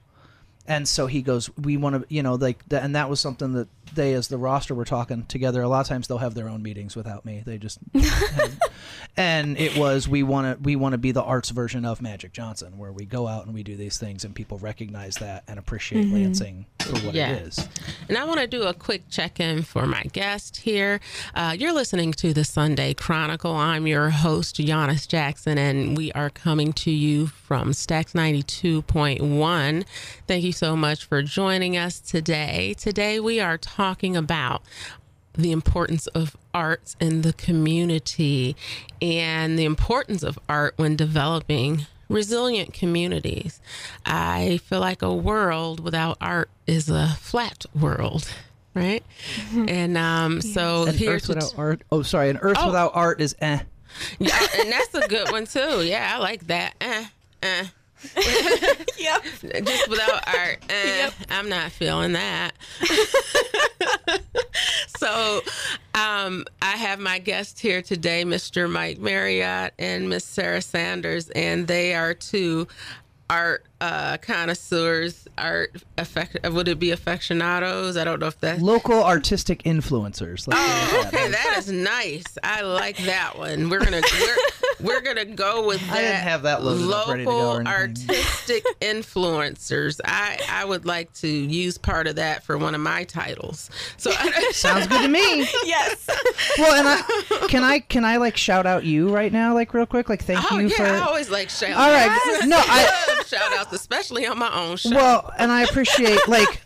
and 0.68 0.86
so 0.86 1.06
he 1.06 1.22
goes 1.22 1.50
we 1.56 1.76
want 1.76 1.94
to 1.94 2.14
you 2.14 2.22
know 2.22 2.34
like 2.34 2.62
and 2.70 2.94
that 2.94 3.08
was 3.08 3.20
something 3.20 3.52
that 3.52 3.68
they 3.94 4.12
as 4.14 4.28
the 4.28 4.38
roster 4.38 4.74
were 4.74 4.84
talking 4.84 5.24
together. 5.26 5.62
A 5.62 5.68
lot 5.68 5.80
of 5.80 5.86
times 5.86 6.08
they'll 6.08 6.18
have 6.18 6.34
their 6.34 6.48
own 6.48 6.62
meetings 6.62 6.96
without 6.96 7.24
me. 7.24 7.42
They 7.46 7.58
just 7.58 7.78
and 9.16 9.58
it 9.58 9.76
was 9.76 10.08
we 10.08 10.22
want 10.22 10.56
to 10.58 10.62
we 10.62 10.76
want 10.76 10.92
to 10.92 10.98
be 10.98 11.12
the 11.12 11.22
arts 11.22 11.50
version 11.50 11.84
of 11.84 12.02
Magic 12.02 12.32
Johnson, 12.32 12.76
where 12.78 12.92
we 12.92 13.04
go 13.04 13.26
out 13.26 13.46
and 13.46 13.54
we 13.54 13.62
do 13.62 13.76
these 13.76 13.98
things, 13.98 14.24
and 14.24 14.34
people 14.34 14.58
recognize 14.58 15.14
that 15.16 15.44
and 15.48 15.58
appreciate 15.58 16.06
Lansing 16.12 16.66
for 16.80 16.92
what 17.06 17.14
Yeah. 17.14 17.32
it 17.32 17.42
is. 17.46 17.68
And 18.08 18.18
I 18.18 18.24
want 18.24 18.40
to 18.40 18.46
do 18.46 18.64
a 18.64 18.74
quick 18.74 19.08
check 19.08 19.40
in 19.40 19.62
for 19.62 19.86
my 19.86 20.02
guest 20.12 20.58
here. 20.58 21.00
Uh, 21.34 21.54
you're 21.58 21.72
listening 21.72 22.12
to 22.14 22.32
the 22.34 22.44
Sunday 22.44 22.92
Chronicle. 22.94 23.52
I'm 23.52 23.86
your 23.86 24.10
host, 24.10 24.56
Giannis 24.56 25.08
Jackson, 25.08 25.58
and 25.58 25.96
we 25.96 26.12
are 26.12 26.30
coming 26.30 26.72
to 26.74 26.90
you 26.90 27.26
from 27.28 27.70
Stax 27.70 28.12
92.1. 28.14 29.84
Thank 30.26 30.44
you 30.44 30.52
so 30.52 30.76
much 30.76 31.04
for 31.04 31.22
joining 31.22 31.76
us 31.76 31.98
today. 32.00 32.74
Today, 32.78 33.20
we 33.20 33.40
are 33.40 33.56
talking 33.58 33.75
about 33.78 34.62
the 35.34 35.52
importance 35.52 36.06
of 36.08 36.36
arts 36.54 36.96
in 36.98 37.20
the 37.22 37.32
community 37.34 38.56
and 39.02 39.58
the 39.58 39.64
importance 39.64 40.22
of 40.22 40.38
art 40.48 40.72
when 40.76 40.96
developing 40.96 41.86
resilient 42.08 42.72
communities. 42.72 43.60
I 44.06 44.58
feel 44.64 44.80
like 44.80 45.02
a 45.02 45.12
world 45.14 45.80
without 45.80 46.16
art 46.20 46.48
is 46.66 46.88
a 46.88 47.08
flat 47.20 47.66
world, 47.78 48.28
right? 48.74 49.04
And 49.52 49.98
um, 49.98 50.40
so 50.40 50.86
An 50.86 50.94
here 50.94 51.12
Earth 51.12 51.24
to 51.26 51.34
without 51.34 51.54
art. 51.58 51.82
Oh, 51.92 52.02
sorry. 52.02 52.30
An 52.30 52.38
Earth 52.38 52.56
Oh. 52.60 52.68
without 52.68 52.92
art 52.94 53.20
is 53.20 53.36
eh. 53.40 53.58
yeah, 54.18 54.46
and 54.58 54.72
that's 54.72 54.94
a 54.94 55.06
good 55.08 55.30
one 55.32 55.46
too. 55.46 55.82
Yeah, 55.84 56.14
I 56.14 56.18
like 56.18 56.46
that. 56.46 56.74
Eh, 56.80 57.04
eh. 57.42 57.64
Yep. 58.98 59.22
just 59.64 59.88
without 59.88 60.26
art. 60.34 60.58
Eh, 60.68 61.10
I'm 61.30 61.48
not 61.48 61.70
feeling 61.72 62.12
that. 62.14 62.52
so, 64.98 65.40
um, 65.94 66.44
I 66.60 66.72
have 66.76 66.98
my 66.98 67.18
guest 67.18 67.60
here 67.60 67.82
today, 67.82 68.24
Mr. 68.24 68.70
Mike 68.70 68.98
Marriott 68.98 69.74
and 69.78 70.08
Miss 70.08 70.24
Sarah 70.24 70.62
Sanders, 70.62 71.30
and 71.30 71.66
they 71.66 71.94
are 71.94 72.14
two 72.14 72.66
art 73.28 73.64
uh, 73.80 74.16
connoisseurs, 74.18 75.26
art 75.36 75.82
affect. 75.98 76.38
Would 76.48 76.68
it 76.68 76.78
be 76.78 76.90
aficionados? 76.92 77.96
I 77.96 78.04
don't 78.04 78.20
know 78.20 78.28
if 78.28 78.38
that's. 78.40 78.60
Local 78.62 79.02
artistic 79.02 79.62
influencers. 79.64 80.46
Let's 80.48 80.60
Oh, 80.60 81.00
that. 81.02 81.12
okay, 81.14 81.30
that 81.30 81.54
is 81.58 81.70
nice. 81.70 82.24
I 82.42 82.62
like 82.62 82.96
that 82.98 83.36
one. 83.38 83.68
We're 83.68 83.84
gonna 83.84 84.00
we're, 84.20 84.36
we're 84.80 85.00
gonna 85.00 85.24
go 85.24 85.66
with 85.66 85.80
that. 85.80 85.92
I 85.96 86.00
didn't 86.02 86.16
have 86.22 86.42
that 86.42 86.62
local 86.62 87.12
ready 87.12 87.24
to 87.24 87.30
go 87.30 87.62
artistic 87.64 88.64
influencers. 88.80 90.00
I 90.04 90.40
I 90.50 90.64
would 90.64 90.84
like 90.86 91.12
to 91.14 91.28
use 91.28 91.78
part 91.78 92.06
of 92.06 92.16
that 92.16 92.44
for 92.44 92.58
one 92.58 92.74
of 92.74 92.80
my 92.80 93.04
titles. 93.04 93.70
So 93.96 94.10
Sounds 94.50 94.86
good 94.86 95.02
to 95.02 95.08
me. 95.08 95.46
Yes. 95.64 96.08
Well, 96.58 96.74
and 96.74 96.86
I 96.88 97.46
can 97.48 97.64
I 97.64 97.80
can 97.80 98.04
I 98.04 98.18
like 98.18 98.36
shout 98.36 98.66
out 98.66 98.84
you 98.84 99.08
right 99.08 99.32
now, 99.32 99.52
like 99.54 99.74
real 99.74 99.86
quick, 99.86 100.08
like 100.08 100.22
thank 100.22 100.52
oh 100.52 100.58
you 100.58 100.68
yeah, 100.68 100.76
for. 100.76 100.84
I 100.84 100.98
always 101.00 101.28
like 101.30 101.50
shout. 101.50 101.72
All 101.72 101.90
right, 101.90 102.46
no, 102.46 102.56
I 102.58 103.22
shout 103.26 103.52
outs, 103.58 103.72
especially 103.72 104.26
on 104.26 104.38
my 104.38 104.54
own 104.54 104.76
show. 104.76 104.90
well, 104.90 105.32
and 105.38 105.50
I 105.50 105.62
appreciate 105.62 106.28
like 106.28 106.62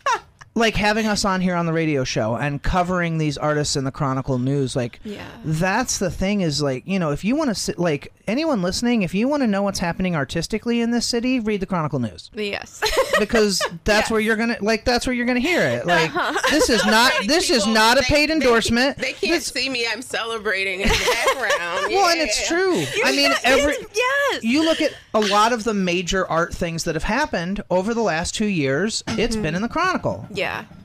like 0.53 0.75
having 0.75 1.07
us 1.07 1.23
on 1.23 1.39
here 1.39 1.55
on 1.55 1.65
the 1.65 1.71
radio 1.73 2.03
show 2.03 2.35
and 2.35 2.61
covering 2.61 3.17
these 3.17 3.37
artists 3.37 3.75
in 3.77 3.85
the 3.85 3.91
Chronicle 3.91 4.37
News. 4.37 4.75
Like, 4.75 4.99
Yeah. 5.03 5.25
that's 5.45 5.97
the 5.99 6.11
thing 6.11 6.41
is 6.41 6.61
like 6.61 6.83
you 6.85 6.99
know 6.99 7.11
if 7.11 7.23
you 7.23 7.35
want 7.35 7.49
to 7.49 7.55
sit 7.55 7.79
like 7.79 8.11
anyone 8.27 8.61
listening, 8.61 9.01
if 9.01 9.13
you 9.13 9.27
want 9.27 9.43
to 9.43 9.47
know 9.47 9.61
what's 9.63 9.79
happening 9.79 10.15
artistically 10.15 10.81
in 10.81 10.91
this 10.91 11.05
city, 11.05 11.39
read 11.39 11.59
the 11.61 11.65
Chronicle 11.65 11.99
News 11.99 12.29
Yes. 12.33 12.81
because 13.19 13.61
that's 13.85 14.11
where 14.11 14.19
you're 14.19 14.35
gonna 14.35 14.57
like 14.61 14.83
that's 14.83 15.07
where 15.07 15.13
you're 15.13 15.25
gonna 15.25 15.39
hear 15.39 15.61
it. 15.61 15.85
Like 15.85 16.13
uh-huh. 16.13 16.49
this 16.51 16.69
is 16.69 16.85
not 16.97 17.13
this 17.27 17.49
is 17.49 17.65
not 17.65 17.97
a 17.97 18.01
paid 18.03 18.29
they- 18.29 18.33
endorsement. 18.33 18.97
They, 18.97 19.13
can't 19.13 19.43
see 19.43 19.69
me. 19.69 19.85
I'm 19.87 20.01
celebrating 20.01 20.81
in 20.81 20.89
the 20.89 21.15
background. 21.25 21.91
Well, 21.91 22.09
and 22.09 22.21
it's 22.21 22.41
Yeah. 22.41 22.57
true. 22.57 22.85
I 23.05 23.11
mean, 23.15 23.31
every 23.43 23.75
yes. 23.93 24.43
you 24.43 24.63
look 24.65 24.81
at 24.81 24.93
a 25.13 25.19
lot 25.19 25.51
of 25.53 25.63
the 25.63 25.73
major 25.73 26.25
art 26.27 26.53
things 26.53 26.83
that 26.85 26.95
have 26.95 27.03
happened 27.03 27.63
over 27.69 27.93
the 27.93 28.01
last 28.01 28.33
two 28.35 28.45
years. 28.45 29.03
It's 29.09 29.35
mm-hmm. 29.35 29.43
been 29.43 29.55
in 29.55 29.61
the 29.61 29.69
Chronicle. 29.69 30.25
yeah. 30.31 30.40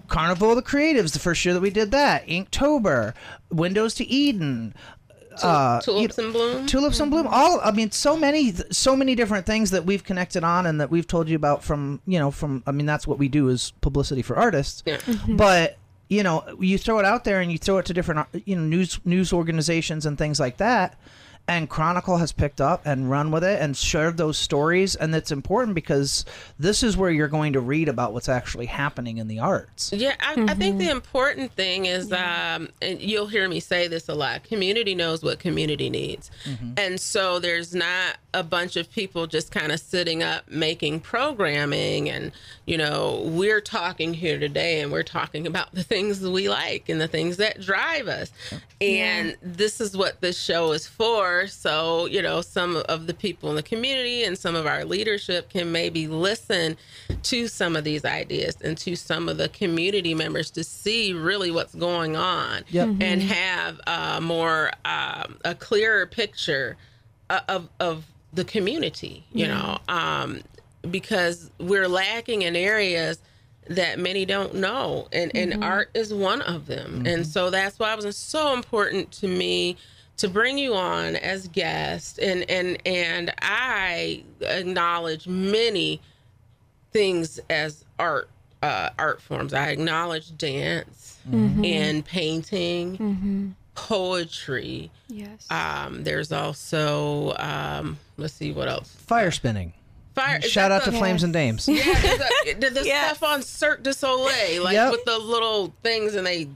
Carnival 0.08 0.50
of 0.50 0.56
the 0.56 0.62
Creatives, 0.62 1.12
the 1.12 1.18
first 1.18 1.44
year 1.44 1.54
that 1.54 1.60
we 1.60 1.70
did 1.70 1.90
that. 1.90 2.26
Inktober, 2.26 3.14
Windows 3.50 3.94
to 3.94 4.06
Eden. 4.06 4.74
Uh, 5.42 5.80
Tulips 5.80 6.16
and 6.18 6.32
bloom. 6.32 6.66
Tulips 6.66 6.98
and 7.00 7.10
Bloom, 7.10 7.26
all 7.26 7.60
I 7.62 7.70
mean, 7.70 7.90
so 7.90 8.16
many, 8.16 8.54
so 8.70 8.96
many 8.96 9.14
different 9.14 9.44
things 9.44 9.70
that 9.72 9.84
we've 9.84 10.02
connected 10.02 10.44
on 10.44 10.64
and 10.64 10.80
that 10.80 10.90
we've 10.90 11.06
told 11.06 11.28
you 11.28 11.36
about 11.36 11.62
from, 11.62 12.00
you 12.06 12.18
know, 12.18 12.30
from. 12.30 12.62
I 12.66 12.72
mean, 12.72 12.86
that's 12.86 13.06
what 13.06 13.18
we 13.18 13.28
do 13.28 13.48
is 13.48 13.72
publicity 13.82 14.22
for 14.22 14.36
artists. 14.36 14.82
Yeah. 14.86 14.98
But 15.28 15.76
you 16.08 16.22
know, 16.22 16.44
you 16.60 16.78
throw 16.78 16.98
it 16.98 17.04
out 17.04 17.24
there 17.24 17.40
and 17.40 17.50
you 17.50 17.58
throw 17.58 17.78
it 17.78 17.86
to 17.86 17.92
different, 17.94 18.26
you 18.44 18.56
know, 18.56 18.62
news 18.62 19.00
news 19.04 19.32
organizations 19.32 20.06
and 20.06 20.16
things 20.16 20.38
like 20.38 20.58
that. 20.58 20.98
And 21.48 21.68
Chronicle 21.68 22.16
has 22.16 22.32
picked 22.32 22.60
up 22.60 22.82
and 22.84 23.10
run 23.10 23.30
with 23.30 23.44
it 23.44 23.60
and 23.60 23.76
shared 23.76 24.16
those 24.16 24.36
stories, 24.36 24.96
and 24.96 25.14
it's 25.14 25.30
important 25.30 25.74
because 25.74 26.24
this 26.58 26.82
is 26.82 26.96
where 26.96 27.10
you're 27.10 27.28
going 27.28 27.52
to 27.52 27.60
read 27.60 27.88
about 27.88 28.12
what's 28.12 28.28
actually 28.28 28.66
happening 28.66 29.18
in 29.18 29.28
the 29.28 29.38
arts. 29.38 29.92
Yeah, 29.92 30.16
I, 30.20 30.46
I 30.48 30.54
think 30.54 30.78
the 30.78 30.90
important 30.90 31.52
thing 31.52 31.86
is, 31.86 32.12
um, 32.12 32.68
and 32.82 33.00
you'll 33.00 33.28
hear 33.28 33.48
me 33.48 33.60
say 33.60 33.86
this 33.86 34.08
a 34.08 34.14
lot 34.14 34.42
community 34.44 34.94
knows 34.94 35.22
what 35.22 35.38
community 35.38 35.90
needs. 35.90 36.30
And 36.76 37.00
so 37.00 37.38
there's 37.38 37.74
not 37.74 38.16
a 38.34 38.42
bunch 38.42 38.76
of 38.76 38.90
people 38.90 39.26
just 39.26 39.50
kind 39.50 39.72
of 39.72 39.80
sitting 39.80 40.22
up 40.22 40.48
making 40.48 41.00
programming. 41.00 42.08
And, 42.08 42.32
you 42.66 42.76
know, 42.76 43.22
we're 43.24 43.60
talking 43.60 44.14
here 44.14 44.38
today 44.38 44.80
and 44.80 44.92
we're 44.92 45.02
talking 45.02 45.46
about 45.46 45.72
the 45.72 45.82
things 45.82 46.20
that 46.20 46.30
we 46.30 46.48
like 46.48 46.88
and 46.88 47.00
the 47.00 47.08
things 47.08 47.38
that 47.38 47.60
drive 47.60 48.08
us. 48.08 48.30
And 48.80 49.36
this 49.42 49.80
is 49.80 49.96
what 49.96 50.20
this 50.20 50.38
show 50.38 50.72
is 50.72 50.86
for. 50.86 51.35
So, 51.46 52.06
you 52.06 52.22
know, 52.22 52.40
some 52.40 52.76
of 52.88 53.06
the 53.06 53.14
people 53.14 53.50
in 53.50 53.56
the 53.56 53.62
community 53.62 54.24
and 54.24 54.38
some 54.38 54.54
of 54.54 54.66
our 54.66 54.84
leadership 54.84 55.50
can 55.50 55.70
maybe 55.72 56.06
listen 56.06 56.76
to 57.24 57.48
some 57.48 57.76
of 57.76 57.84
these 57.84 58.04
ideas 58.04 58.56
and 58.62 58.78
to 58.78 58.96
some 58.96 59.28
of 59.28 59.36
the 59.36 59.48
community 59.48 60.14
members 60.14 60.50
to 60.52 60.64
see 60.64 61.12
really 61.12 61.50
what's 61.50 61.74
going 61.74 62.16
on 62.16 62.62
Yep. 62.70 62.88
Mhm. 62.88 63.02
and 63.02 63.22
have 63.22 63.80
a 63.86 64.20
more 64.20 64.70
um, 64.84 65.38
a 65.44 65.54
clearer 65.54 66.06
picture 66.06 66.76
of 67.48 67.68
of 67.80 68.04
the 68.32 68.44
community 68.44 69.24
you 69.32 69.48
know 69.48 69.78
um, 69.88 70.40
because 70.90 71.50
we're 71.58 71.88
lacking 71.88 72.42
in 72.42 72.54
areas 72.54 73.18
that 73.68 73.98
many 73.98 74.24
don't 74.24 74.54
know 74.54 75.08
and 75.12 75.34
and 75.34 75.64
art 75.64 75.90
is 75.94 76.14
one 76.14 76.40
of 76.42 76.66
them. 76.66 77.02
And 77.04 77.26
so 77.26 77.50
that's 77.50 77.80
why 77.80 77.92
it 77.94 78.04
was 78.04 78.16
so 78.16 78.52
important 78.54 79.10
to 79.12 79.26
me 79.26 79.76
to 80.18 80.28
bring 80.28 80.56
you 80.58 80.74
on 80.74 81.16
as 81.16 81.48
guest 81.48 82.18
and 82.18 82.48
and 82.50 82.78
and 82.86 83.32
I 83.42 84.22
acknowledge 84.40 85.26
many 85.28 86.00
things 86.92 87.38
as 87.50 87.84
art 87.98 88.28
uh, 88.62 88.90
art 88.98 89.20
forms. 89.20 89.52
I 89.54 89.68
acknowledge 89.68 90.36
dance 90.38 91.18
and 91.30 92.04
painting, 92.04 93.54
poetry. 93.74 94.90
Yes. 95.08 95.46
Um, 95.50 96.04
there's 96.04 96.32
also 96.32 97.34
um, 97.38 97.98
let's 98.16 98.32
see 98.34 98.52
what 98.52 98.68
else. 98.68 98.88
Fire 99.06 99.30
spinning. 99.30 99.72
Fire. 100.14 100.40
Shout 100.40 100.70
that 100.70 100.80
out 100.80 100.84
to 100.84 100.90
the- 100.92 100.98
Flames 100.98 101.22
and 101.24 101.32
Dames. 101.32 101.68
Yeah, 101.68 101.82
there's 102.00 102.54
the, 102.58 102.70
the 102.70 102.82
Yes. 102.86 103.16
stuff 103.18 103.28
on 103.28 103.42
Cirque 103.42 103.82
du 103.82 103.92
Soleil, 103.92 104.62
like 104.64 104.72
Yep. 104.74 104.92
with 104.92 105.04
the 105.04 105.18
little 105.18 105.74
things, 105.82 106.14
and 106.14 106.26
they 106.26 106.48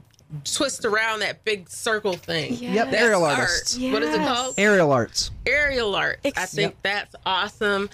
twist 0.43 0.85
around 0.85 1.19
that 1.19 1.43
big 1.43 1.69
circle 1.69 2.13
thing. 2.13 2.53
Yes. 2.53 2.61
Yep, 2.75 2.91
That's 2.91 3.03
aerial 3.03 3.23
art. 3.25 3.39
artists. 3.39 3.77
What 3.77 4.03
is 4.03 4.13
it 4.15 4.19
called? 4.19 4.55
Aerial 4.57 4.91
arts. 4.91 5.31
aerial 5.45 5.95
art. 5.95 6.19
I 6.25 6.45
think 6.45 6.71
Yep. 6.71 6.75
that's 6.83 7.15
awesome. 7.25 7.89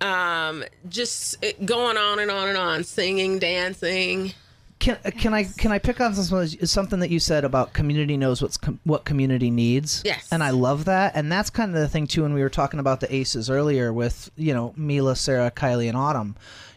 Um, 0.00 0.62
just 0.88 1.36
it, 1.42 1.64
going 1.64 1.96
on 1.96 2.18
and 2.18 2.30
on 2.30 2.48
and 2.48 2.58
on, 2.58 2.84
singing, 2.84 3.38
dancing. 3.38 4.32
Can 4.78 4.98
uh, 5.06 5.10
can 5.10 5.32
I 5.32 5.44
can 5.44 5.72
I 5.72 5.78
pick 5.78 6.02
on 6.02 6.14
something 6.14 6.58
uh, 6.62 6.66
something 6.66 6.98
that 7.00 7.08
you 7.08 7.18
said 7.18 7.44
about 7.44 7.72
community 7.72 8.18
knows 8.18 8.42
what's 8.42 8.58
com- 8.58 8.78
what 8.84 9.06
community 9.06 9.50
needs? 9.50 10.02
Yes. 10.04 10.28
and 10.30 10.44
I 10.44 10.50
love 10.50 10.84
that, 10.84 11.12
and 11.16 11.32
that's 11.32 11.48
kind 11.48 11.74
of 11.74 11.80
the 11.80 11.88
thing 11.88 12.06
too. 12.06 12.24
When 12.24 12.34
we 12.34 12.42
were 12.42 12.50
talking 12.50 12.78
about 12.78 13.00
the 13.00 13.12
aces 13.14 13.48
earlier 13.48 13.90
with 13.90 14.30
you 14.36 14.52
know 14.52 14.74
Mila, 14.76 15.16
Sarah, 15.16 15.50
Kylie, 15.50 15.88
and 15.88 15.96
Autumn, 15.96 16.36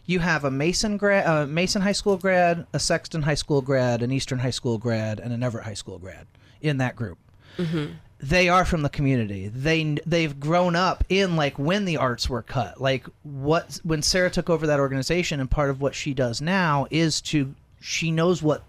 you 0.10 0.20
have 0.20 0.44
a 0.44 0.50
Mason 0.50 0.98
grad, 0.98 1.28
a 1.28 1.46
Mason 1.46 1.84
High 1.84 1.92
School 1.92 2.18
grad, 2.18 2.66
a 2.74 2.80
Sexton 2.80 3.22
High 3.22 3.36
School 3.36 3.62
grad, 3.62 4.02
an 4.02 4.12
Eastern 4.12 4.40
High 4.40 4.50
School 4.50 4.80
grad, 4.80 5.20
and 5.20 5.32
an 5.32 5.44
Everett 5.44 5.66
High 5.66 5.76
School 5.76 6.00
grad 6.00 6.26
in 6.62 6.78
that 6.78 6.96
group. 6.96 7.20
Mm-hmm. 7.58 7.94
They 8.20 8.50
are 8.50 8.66
from 8.66 8.82
the 8.82 8.90
community. 8.90 9.50
They 9.50 9.98
they've 10.08 10.38
grown 10.40 10.76
up 10.76 11.04
in 11.10 11.36
like 11.36 11.60
when 11.60 11.86
the 11.86 11.98
arts 11.98 12.28
were 12.28 12.42
cut. 12.42 12.82
Like 12.82 13.06
what 13.22 13.80
when 13.84 14.02
Sarah 14.02 14.32
took 14.32 14.50
over 14.50 14.66
that 14.66 14.80
organization, 14.80 15.40
and 15.40 15.50
part 15.50 15.70
of 15.70 15.80
what 15.80 15.94
she 15.94 16.16
does 16.16 16.42
now 16.42 16.88
is 16.90 17.22
to 17.22 17.54
she 17.80 18.10
knows 18.10 18.42
what 18.42 18.64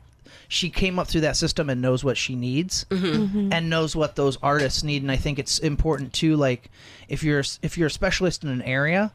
she 0.47 0.69
came 0.69 0.99
up 0.99 1.09
through 1.09 1.23
that 1.23 1.39
system 1.39 1.71
and 1.71 1.81
knows 1.81 2.05
what 2.05 2.19
she 2.19 2.35
needs 2.35 2.85
mm-hmm. 2.91 3.07
Mm-hmm. 3.07 3.53
and 3.53 3.71
knows 3.71 3.97
what 3.97 4.15
those 4.17 4.37
artists 4.43 4.83
need 4.83 5.03
and 5.03 5.11
i 5.11 5.17
think 5.17 5.39
it's 5.39 5.61
important 5.61 6.13
too 6.13 6.37
like 6.37 6.71
if 7.09 7.23
you're 7.23 7.43
if 7.63 7.79
you're 7.79 7.87
a 7.87 7.91
specialist 7.91 8.43
in 8.43 8.51
an 8.51 8.63
area 8.63 9.13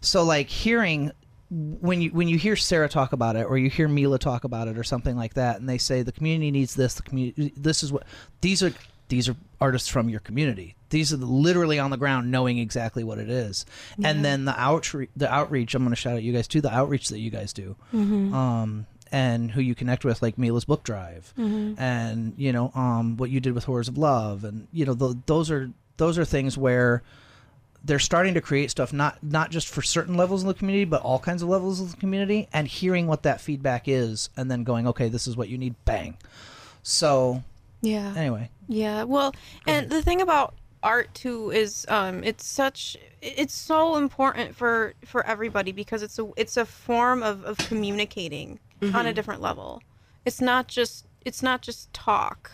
so 0.00 0.22
like 0.22 0.48
hearing 0.48 1.10
when 1.50 2.02
you 2.02 2.10
when 2.10 2.28
you 2.28 2.36
hear 2.36 2.56
Sarah 2.56 2.88
talk 2.88 3.12
about 3.12 3.36
it 3.36 3.46
or 3.46 3.56
you 3.56 3.70
hear 3.70 3.88
Mila 3.88 4.18
talk 4.18 4.44
about 4.44 4.68
it 4.68 4.76
or 4.76 4.84
something 4.84 5.16
like 5.16 5.34
that 5.34 5.58
and 5.58 5.68
they 5.68 5.78
say 5.78 6.02
the 6.02 6.12
community 6.12 6.50
needs 6.50 6.74
this 6.74 6.94
the 6.94 7.02
community 7.02 7.52
this 7.56 7.82
is 7.82 7.92
what 7.92 8.04
these 8.40 8.62
are 8.62 8.72
these 9.08 9.28
are 9.28 9.36
artists 9.60 9.88
from 9.88 10.08
your 10.10 10.20
community. 10.20 10.76
These 10.90 11.12
are 11.12 11.16
the, 11.16 11.26
literally 11.26 11.78
on 11.78 11.90
the 11.90 11.96
ground 11.96 12.30
knowing 12.30 12.58
exactly 12.58 13.04
what 13.04 13.18
it 13.18 13.30
is. 13.30 13.64
And 14.02 14.24
then 14.24 14.44
the 14.44 14.58
outreach 14.58 15.10
the 15.16 15.32
outreach 15.32 15.74
I'm 15.74 15.82
going 15.82 15.90
to 15.90 15.96
shout 15.96 16.14
out 16.14 16.22
you 16.22 16.32
guys 16.32 16.48
too 16.48 16.60
the 16.60 16.74
outreach 16.74 17.08
that 17.08 17.18
you 17.18 17.30
guys 17.30 17.52
do 17.52 17.76
um 18.34 18.86
and 19.10 19.50
who 19.50 19.62
you 19.62 19.74
connect 19.74 20.04
with 20.04 20.20
like 20.20 20.36
Mila's 20.36 20.66
book 20.66 20.84
drive 20.84 21.32
and 21.78 22.34
you 22.36 22.52
know 22.52 22.70
um 22.74 23.16
what 23.16 23.30
you 23.30 23.40
did 23.40 23.54
with 23.54 23.64
Horrors 23.64 23.88
of 23.88 23.96
Love 23.96 24.44
and 24.44 24.68
you 24.72 24.84
know 24.84 24.94
th 24.94 25.16
those 25.24 25.50
are 25.50 25.70
those 25.96 26.18
are 26.18 26.24
things 26.26 26.58
where 26.58 27.02
they're 27.84 27.98
starting 27.98 28.34
to 28.34 28.40
create 28.40 28.70
stuff 28.70 28.92
not 28.92 29.18
not 29.22 29.50
just 29.50 29.68
for 29.68 29.82
certain 29.82 30.16
levels 30.16 30.42
of 30.42 30.48
the 30.48 30.54
community 30.54 30.84
but 30.84 31.00
all 31.02 31.18
kinds 31.18 31.42
of 31.42 31.48
levels 31.48 31.80
of 31.80 31.90
the 31.92 31.96
community 31.96 32.48
and 32.52 32.66
hearing 32.68 33.06
what 33.06 33.22
that 33.22 33.40
feedback 33.40 33.84
is 33.86 34.30
and 34.36 34.50
then 34.50 34.64
going 34.64 34.86
okay 34.86 35.08
this 35.08 35.26
is 35.26 35.36
what 35.36 35.48
you 35.48 35.56
need 35.56 35.74
bang 35.84 36.16
so 36.82 37.42
Yeah. 37.80 38.12
anyway 38.16 38.50
Yeah, 38.66 39.04
well, 39.04 39.34
and 39.66 39.88
the 39.90 40.02
thing 40.02 40.20
about 40.20 40.54
art 40.82 41.12
too 41.12 41.50
is 41.50 41.84
um 41.88 42.22
it's 42.22 42.46
such 42.46 42.96
it's 43.20 43.54
so 43.54 43.96
important 43.96 44.54
for 44.54 44.94
for 45.04 45.26
everybody 45.26 45.72
because 45.72 46.02
it's 46.04 46.18
a 46.20 46.28
it's 46.36 46.56
a 46.56 46.64
form 46.64 47.22
of 47.22 47.44
of 47.44 47.58
communicating 47.58 48.58
on 48.94 49.06
a 49.06 49.12
different 49.12 49.40
level. 49.40 49.82
It's 50.24 50.40
not 50.40 50.68
just 50.68 51.06
it's 51.24 51.42
not 51.42 51.62
just 51.62 51.92
talk. 51.92 52.50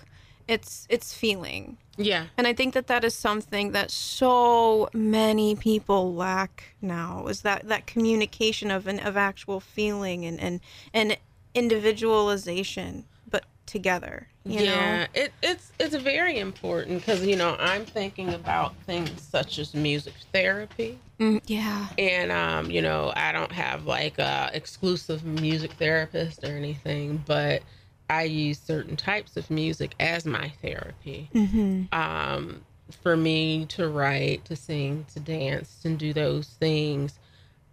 It's 0.48 0.86
it's 0.88 1.12
feeling. 1.14 1.76
Yeah. 1.96 2.26
And 2.36 2.46
I 2.46 2.52
think 2.52 2.74
that 2.74 2.86
that 2.88 3.04
is 3.04 3.14
something 3.14 3.72
that 3.72 3.90
so 3.90 4.88
many 4.92 5.54
people 5.54 6.14
lack 6.14 6.74
now 6.82 7.26
is 7.28 7.42
that 7.42 7.68
that 7.68 7.86
communication 7.86 8.70
of 8.70 8.86
an 8.86 8.98
of 9.00 9.16
actual 9.16 9.60
feeling 9.60 10.24
and 10.24 10.40
and 10.40 10.60
and 10.92 11.16
individualization 11.54 13.04
but 13.30 13.44
together, 13.66 14.28
you 14.44 14.56
know. 14.58 14.64
yeah, 14.64 15.06
it, 15.14 15.32
it's 15.42 15.72
it's 15.78 15.94
very 15.96 16.38
important 16.38 16.98
because 16.98 17.24
you 17.24 17.36
know 17.36 17.56
I'm 17.58 17.84
thinking 17.84 18.34
about 18.34 18.74
things 18.86 19.10
such 19.22 19.58
as 19.58 19.74
music 19.74 20.14
therapy, 20.32 20.98
Mm, 21.20 21.40
yeah. 21.46 21.86
and 21.96 22.32
um, 22.32 22.70
you 22.70 22.82
know 22.82 23.12
I 23.14 23.32
don't 23.32 23.52
have 23.52 23.86
like 23.86 24.18
a 24.18 24.50
exclusive 24.52 25.24
music 25.24 25.72
therapist 25.74 26.42
or 26.44 26.56
anything, 26.56 27.22
but 27.26 27.62
I 28.10 28.24
use 28.24 28.58
certain 28.58 28.96
types 28.96 29.36
of 29.36 29.50
music 29.50 29.94
as 29.98 30.24
my 30.26 30.50
therapy. 30.62 31.30
Mhm. 31.34 31.92
Um, 31.92 32.64
for 33.02 33.16
me 33.16 33.64
to 33.66 33.88
write, 33.88 34.44
to 34.44 34.56
sing, 34.56 35.06
to 35.14 35.20
dance, 35.20 35.80
and 35.84 35.98
do 35.98 36.12
those 36.12 36.48
things 36.48 37.18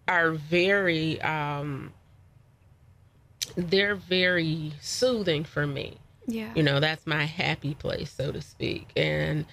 are 0.07 0.31
very 0.31 1.21
um, 1.21 1.93
they're 3.55 3.95
very 3.95 4.71
soothing 4.79 5.43
for 5.43 5.67
me 5.67 5.97
Yeah. 6.27 6.51
you 6.55 6.63
know 6.63 6.79
that's 6.79 7.05
my 7.05 7.25
happy 7.25 7.73
place 7.73 8.11
so 8.11 8.31
to 8.31 8.41
speak 8.41 8.89
and 8.95 9.45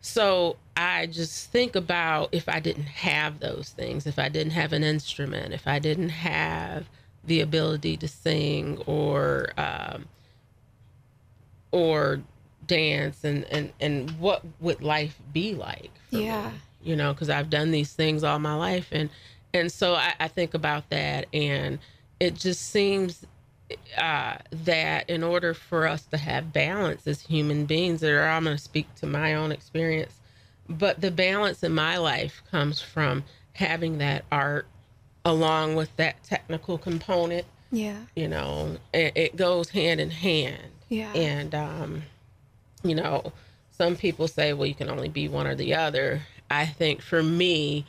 so 0.00 0.56
i 0.76 1.06
just 1.06 1.50
think 1.50 1.76
about 1.76 2.28
if 2.32 2.48
i 2.48 2.60
didn't 2.60 2.84
have 2.86 3.40
those 3.40 3.70
things 3.70 4.06
if 4.06 4.18
i 4.18 4.28
didn't 4.28 4.52
have 4.52 4.72
an 4.72 4.82
instrument 4.84 5.52
if 5.52 5.66
i 5.66 5.78
didn't 5.78 6.08
have 6.10 6.88
the 7.28 7.40
ability 7.40 7.96
to 7.98 8.08
sing 8.08 8.78
or 8.86 9.50
um, 9.56 10.06
or 11.70 12.20
dance 12.66 13.24
and 13.24 13.44
and 13.44 13.72
and 13.80 14.10
what 14.12 14.42
would 14.60 14.82
life 14.82 15.18
be 15.32 15.54
like 15.54 15.90
for 16.10 16.16
me? 16.16 16.24
Yeah. 16.24 16.50
you 16.82 16.96
know 16.96 17.14
because 17.14 17.30
i've 17.30 17.48
done 17.48 17.70
these 17.70 17.94
things 17.94 18.22
all 18.22 18.38
my 18.38 18.54
life 18.54 18.88
and 18.92 19.08
and 19.54 19.72
so 19.72 19.94
I, 19.94 20.12
I 20.20 20.28
think 20.28 20.52
about 20.52 20.90
that 20.90 21.26
and 21.32 21.78
it 22.20 22.34
just 22.34 22.68
seems 22.68 23.24
uh, 23.96 24.36
that 24.50 25.08
in 25.10 25.22
order 25.22 25.54
for 25.54 25.86
us 25.86 26.04
to 26.06 26.16
have 26.16 26.52
balance 26.52 27.06
as 27.06 27.22
human 27.22 27.66
beings, 27.66 28.02
or 28.02 28.22
I'm 28.22 28.44
going 28.44 28.56
to 28.56 28.62
speak 28.62 28.92
to 28.96 29.06
my 29.06 29.34
own 29.34 29.52
experience, 29.52 30.14
but 30.68 31.00
the 31.00 31.10
balance 31.10 31.62
in 31.62 31.74
my 31.74 31.98
life 31.98 32.42
comes 32.50 32.80
from 32.80 33.24
having 33.54 33.98
that 33.98 34.24
art 34.32 34.66
along 35.28 35.76
with 35.76 35.94
that 35.96 36.22
technical 36.24 36.78
component. 36.78 37.46
Yeah. 37.70 37.98
You 38.16 38.28
know, 38.28 38.78
it, 38.92 39.12
it 39.14 39.36
goes 39.36 39.68
hand 39.68 40.00
in 40.00 40.10
hand. 40.10 40.72
Yeah. 40.88 41.12
And, 41.12 41.54
um, 41.54 42.02
you 42.82 42.94
know, 42.94 43.32
some 43.70 43.94
people 43.94 44.26
say, 44.26 44.52
well, 44.52 44.66
you 44.66 44.74
can 44.74 44.88
only 44.88 45.08
be 45.08 45.28
one 45.28 45.46
or 45.46 45.54
the 45.54 45.74
other. 45.74 46.22
I 46.50 46.66
think 46.66 47.02
for 47.02 47.22
me, 47.22 47.84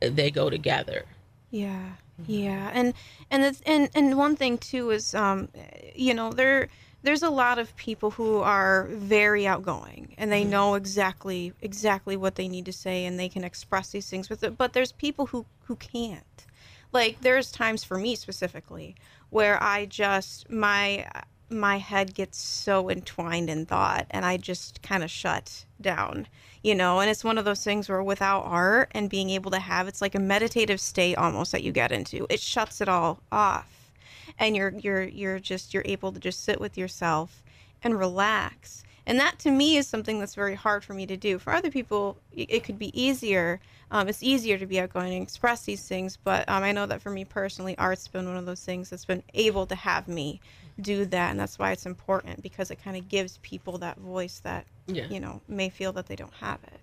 they 0.00 0.30
go 0.30 0.48
together. 0.48 1.04
Yeah. 1.50 1.90
Yeah. 2.26 2.70
And 2.72 2.94
and 3.30 3.42
it's, 3.42 3.60
and 3.66 3.90
and 3.94 4.16
one 4.16 4.36
thing 4.36 4.58
too 4.58 4.90
is 4.90 5.14
um 5.14 5.48
you 5.94 6.14
know, 6.14 6.30
there 6.30 6.68
there's 7.02 7.22
a 7.22 7.30
lot 7.30 7.58
of 7.58 7.74
people 7.76 8.12
who 8.12 8.38
are 8.38 8.88
very 8.90 9.46
outgoing 9.46 10.14
and 10.16 10.30
they 10.30 10.44
know 10.44 10.74
exactly 10.74 11.52
exactly 11.60 12.16
what 12.16 12.36
they 12.36 12.48
need 12.48 12.66
to 12.66 12.72
say 12.72 13.04
and 13.04 13.18
they 13.18 13.28
can 13.28 13.44
express 13.44 13.90
these 13.90 14.08
things 14.08 14.30
with 14.30 14.44
it, 14.44 14.56
but 14.56 14.72
there's 14.72 14.92
people 14.92 15.26
who 15.26 15.44
who 15.64 15.76
can't. 15.76 16.46
Like 16.94 17.20
there's 17.22 17.50
times 17.50 17.82
for 17.82 17.98
me 17.98 18.14
specifically 18.14 18.94
where 19.30 19.60
I 19.60 19.84
just 19.84 20.48
my 20.48 21.10
my 21.50 21.78
head 21.78 22.14
gets 22.14 22.38
so 22.38 22.88
entwined 22.88 23.50
in 23.50 23.66
thought 23.66 24.06
and 24.10 24.24
I 24.24 24.36
just 24.36 24.80
kind 24.80 25.02
of 25.02 25.10
shut 25.10 25.64
down, 25.80 26.28
you 26.62 26.74
know. 26.74 27.00
And 27.00 27.10
it's 27.10 27.24
one 27.24 27.36
of 27.36 27.44
those 27.44 27.64
things 27.64 27.88
where 27.88 28.02
without 28.02 28.44
art 28.44 28.92
and 28.92 29.10
being 29.10 29.30
able 29.30 29.50
to 29.50 29.58
have 29.58 29.88
it's 29.88 30.00
like 30.00 30.14
a 30.14 30.20
meditative 30.20 30.80
state 30.80 31.16
almost 31.16 31.50
that 31.50 31.64
you 31.64 31.72
get 31.72 31.90
into. 31.90 32.28
It 32.30 32.38
shuts 32.38 32.80
it 32.80 32.88
all 32.88 33.18
off, 33.32 33.90
and 34.38 34.56
you're 34.56 34.72
you're 34.78 35.02
you're 35.02 35.40
just 35.40 35.74
you're 35.74 35.82
able 35.84 36.12
to 36.12 36.20
just 36.20 36.44
sit 36.44 36.60
with 36.60 36.78
yourself 36.78 37.42
and 37.82 37.98
relax. 37.98 38.83
And 39.06 39.18
that 39.18 39.38
to 39.40 39.50
me 39.50 39.76
is 39.76 39.86
something 39.86 40.18
that's 40.18 40.34
very 40.34 40.54
hard 40.54 40.82
for 40.82 40.94
me 40.94 41.06
to 41.06 41.16
do. 41.16 41.38
For 41.38 41.52
other 41.52 41.70
people, 41.70 42.16
it 42.32 42.64
could 42.64 42.78
be 42.78 42.98
easier. 42.98 43.60
Um, 43.90 44.08
it's 44.08 44.22
easier 44.22 44.56
to 44.56 44.66
be 44.66 44.80
outgoing 44.80 45.12
and 45.12 45.22
express 45.22 45.64
these 45.64 45.86
things. 45.86 46.16
But 46.16 46.48
um, 46.48 46.62
I 46.62 46.72
know 46.72 46.86
that 46.86 47.02
for 47.02 47.10
me 47.10 47.24
personally, 47.24 47.76
art's 47.76 48.08
been 48.08 48.26
one 48.26 48.38
of 48.38 48.46
those 48.46 48.64
things 48.64 48.88
that's 48.88 49.04
been 49.04 49.22
able 49.34 49.66
to 49.66 49.74
have 49.74 50.08
me 50.08 50.40
do 50.80 51.04
that. 51.04 51.30
And 51.30 51.38
that's 51.38 51.58
why 51.58 51.72
it's 51.72 51.84
important 51.84 52.42
because 52.42 52.70
it 52.70 52.82
kind 52.82 52.96
of 52.96 53.08
gives 53.08 53.38
people 53.42 53.76
that 53.78 53.98
voice 53.98 54.40
that, 54.40 54.64
Yeah. 54.86 55.06
you 55.08 55.20
know, 55.20 55.42
may 55.48 55.68
feel 55.68 55.92
that 55.92 56.06
they 56.06 56.16
don't 56.16 56.34
have 56.40 56.60
it. 56.64 56.80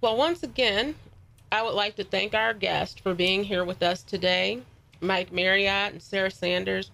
Well, 0.00 0.16
once 0.16 0.42
again, 0.42 0.94
I 1.52 1.62
would 1.62 1.74
like 1.74 1.96
to 1.96 2.04
thank 2.04 2.32
our 2.34 2.54
guest 2.54 3.00
for 3.00 3.12
being 3.12 3.44
here 3.44 3.64
with 3.64 3.82
us 3.82 4.02
today, 4.02 4.62
Mike 5.02 5.32
Marriott 5.32 5.92
and 5.92 6.02
Sarah 6.02 6.30
Sanders. 6.30 6.90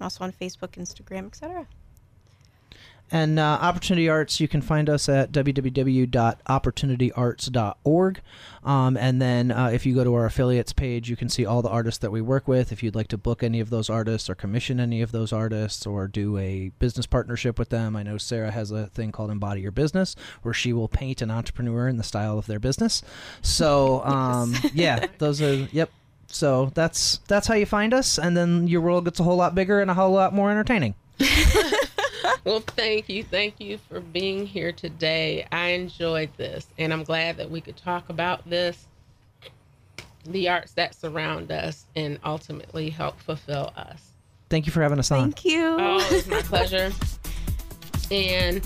I'm 0.00 0.02
also 0.02 0.24
on 0.24 0.32
Facebook, 0.32 0.72
Instagram, 0.72 1.28
etc. 1.28 1.68
And 3.12 3.38
uh, 3.38 3.58
Opportunity 3.60 4.08
Arts, 4.08 4.40
you 4.40 4.48
can 4.48 4.62
find 4.62 4.88
us 4.88 5.06
at 5.06 5.32
www.opportunityarts.org. 5.32 8.20
Um, 8.64 8.96
and 8.96 9.20
then 9.20 9.50
uh, 9.50 9.66
if 9.66 9.84
you 9.84 9.94
go 9.94 10.02
to 10.02 10.14
our 10.14 10.24
affiliates 10.24 10.72
page, 10.72 11.10
you 11.10 11.16
can 11.16 11.28
see 11.28 11.44
all 11.44 11.60
the 11.60 11.68
artists 11.68 11.98
that 11.98 12.10
we 12.10 12.22
work 12.22 12.48
with. 12.48 12.72
If 12.72 12.82
you'd 12.82 12.94
like 12.94 13.08
to 13.08 13.18
book 13.18 13.42
any 13.42 13.60
of 13.60 13.68
those 13.68 13.90
artists 13.90 14.30
or 14.30 14.34
commission 14.34 14.80
any 14.80 15.02
of 15.02 15.12
those 15.12 15.30
artists 15.30 15.84
or 15.84 16.08
do 16.08 16.38
a 16.38 16.70
business 16.78 17.04
partnership 17.04 17.58
with 17.58 17.68
them, 17.68 17.96
I 17.96 18.02
know 18.02 18.16
Sarah 18.16 18.50
has 18.50 18.70
a 18.70 18.86
thing 18.86 19.12
called 19.12 19.30
Embody 19.30 19.60
Your 19.60 19.72
Business 19.72 20.16
where 20.40 20.54
she 20.54 20.72
will 20.72 20.88
paint 20.88 21.20
an 21.20 21.30
entrepreneur 21.30 21.88
in 21.88 21.98
the 21.98 22.04
style 22.04 22.38
of 22.38 22.46
their 22.46 22.60
business. 22.60 23.02
So, 23.42 24.02
um, 24.06 24.54
yeah, 24.72 25.08
those 25.18 25.42
are, 25.42 25.68
yep. 25.70 25.90
So 26.28 26.70
that's 26.72 27.18
that's 27.28 27.46
how 27.46 27.52
you 27.52 27.66
find 27.66 27.92
us, 27.92 28.18
and 28.18 28.34
then 28.34 28.66
your 28.66 28.80
world 28.80 29.04
gets 29.04 29.20
a 29.20 29.22
whole 29.22 29.36
lot 29.36 29.54
bigger 29.54 29.82
and 29.82 29.90
a 29.90 29.94
whole 29.94 30.12
lot 30.12 30.32
more 30.32 30.50
entertaining. 30.50 30.94
Well, 32.44 32.60
thank 32.60 33.08
you. 33.08 33.22
Thank 33.22 33.60
you 33.60 33.78
for 33.78 34.00
being 34.00 34.46
here 34.46 34.72
today. 34.72 35.46
I 35.52 35.68
enjoyed 35.68 36.30
this, 36.36 36.66
and 36.78 36.92
I'm 36.92 37.04
glad 37.04 37.36
that 37.36 37.50
we 37.50 37.60
could 37.60 37.76
talk 37.76 38.08
about 38.08 38.48
this, 38.48 38.86
the 40.26 40.48
arts 40.48 40.72
that 40.72 40.94
surround 40.94 41.52
us, 41.52 41.86
and 41.94 42.18
ultimately 42.24 42.90
help 42.90 43.20
fulfill 43.20 43.72
us. 43.76 44.10
Thank 44.50 44.66
you 44.66 44.72
for 44.72 44.82
having 44.82 44.98
us 44.98 45.10
on. 45.10 45.32
Thank 45.32 45.44
you. 45.44 45.76
Oh, 45.78 46.08
it's 46.10 46.26
my 46.26 46.42
pleasure. 46.42 46.92
And 48.10 48.60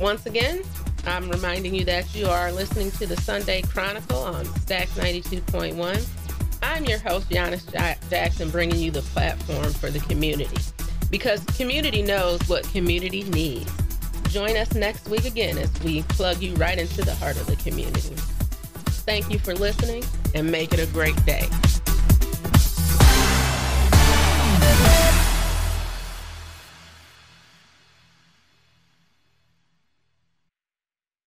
once 0.00 0.26
again, 0.26 0.62
I'm 1.06 1.28
reminding 1.28 1.74
you 1.74 1.84
that 1.84 2.14
you 2.14 2.26
are 2.26 2.50
listening 2.50 2.90
to 2.92 3.06
the 3.06 3.16
Sunday 3.18 3.62
Chronicle 3.62 4.18
on 4.18 4.44
Stax 4.46 4.88
92.1. 4.98 6.08
I'm 6.62 6.84
your 6.86 6.98
host, 6.98 7.28
Giannis 7.28 7.70
Jackson, 8.08 8.50
bringing 8.50 8.78
you 8.78 8.90
the 8.90 9.02
platform 9.02 9.70
for 9.74 9.90
the 9.90 10.00
community 10.00 10.56
because 11.10 11.44
community 11.56 12.02
knows 12.02 12.40
what 12.48 12.64
community 12.72 13.24
needs. 13.24 13.70
Join 14.30 14.56
us 14.56 14.74
next 14.74 15.08
week 15.08 15.24
again 15.24 15.58
as 15.58 15.70
we 15.82 16.02
plug 16.02 16.42
you 16.42 16.54
right 16.54 16.78
into 16.78 17.02
the 17.02 17.14
heart 17.14 17.36
of 17.36 17.46
the 17.46 17.56
community. 17.56 18.14
Thank 19.06 19.30
you 19.30 19.38
for 19.38 19.54
listening 19.54 20.02
and 20.34 20.50
make 20.50 20.72
it 20.72 20.80
a 20.80 20.86
great 20.92 21.16
day. 21.24 21.48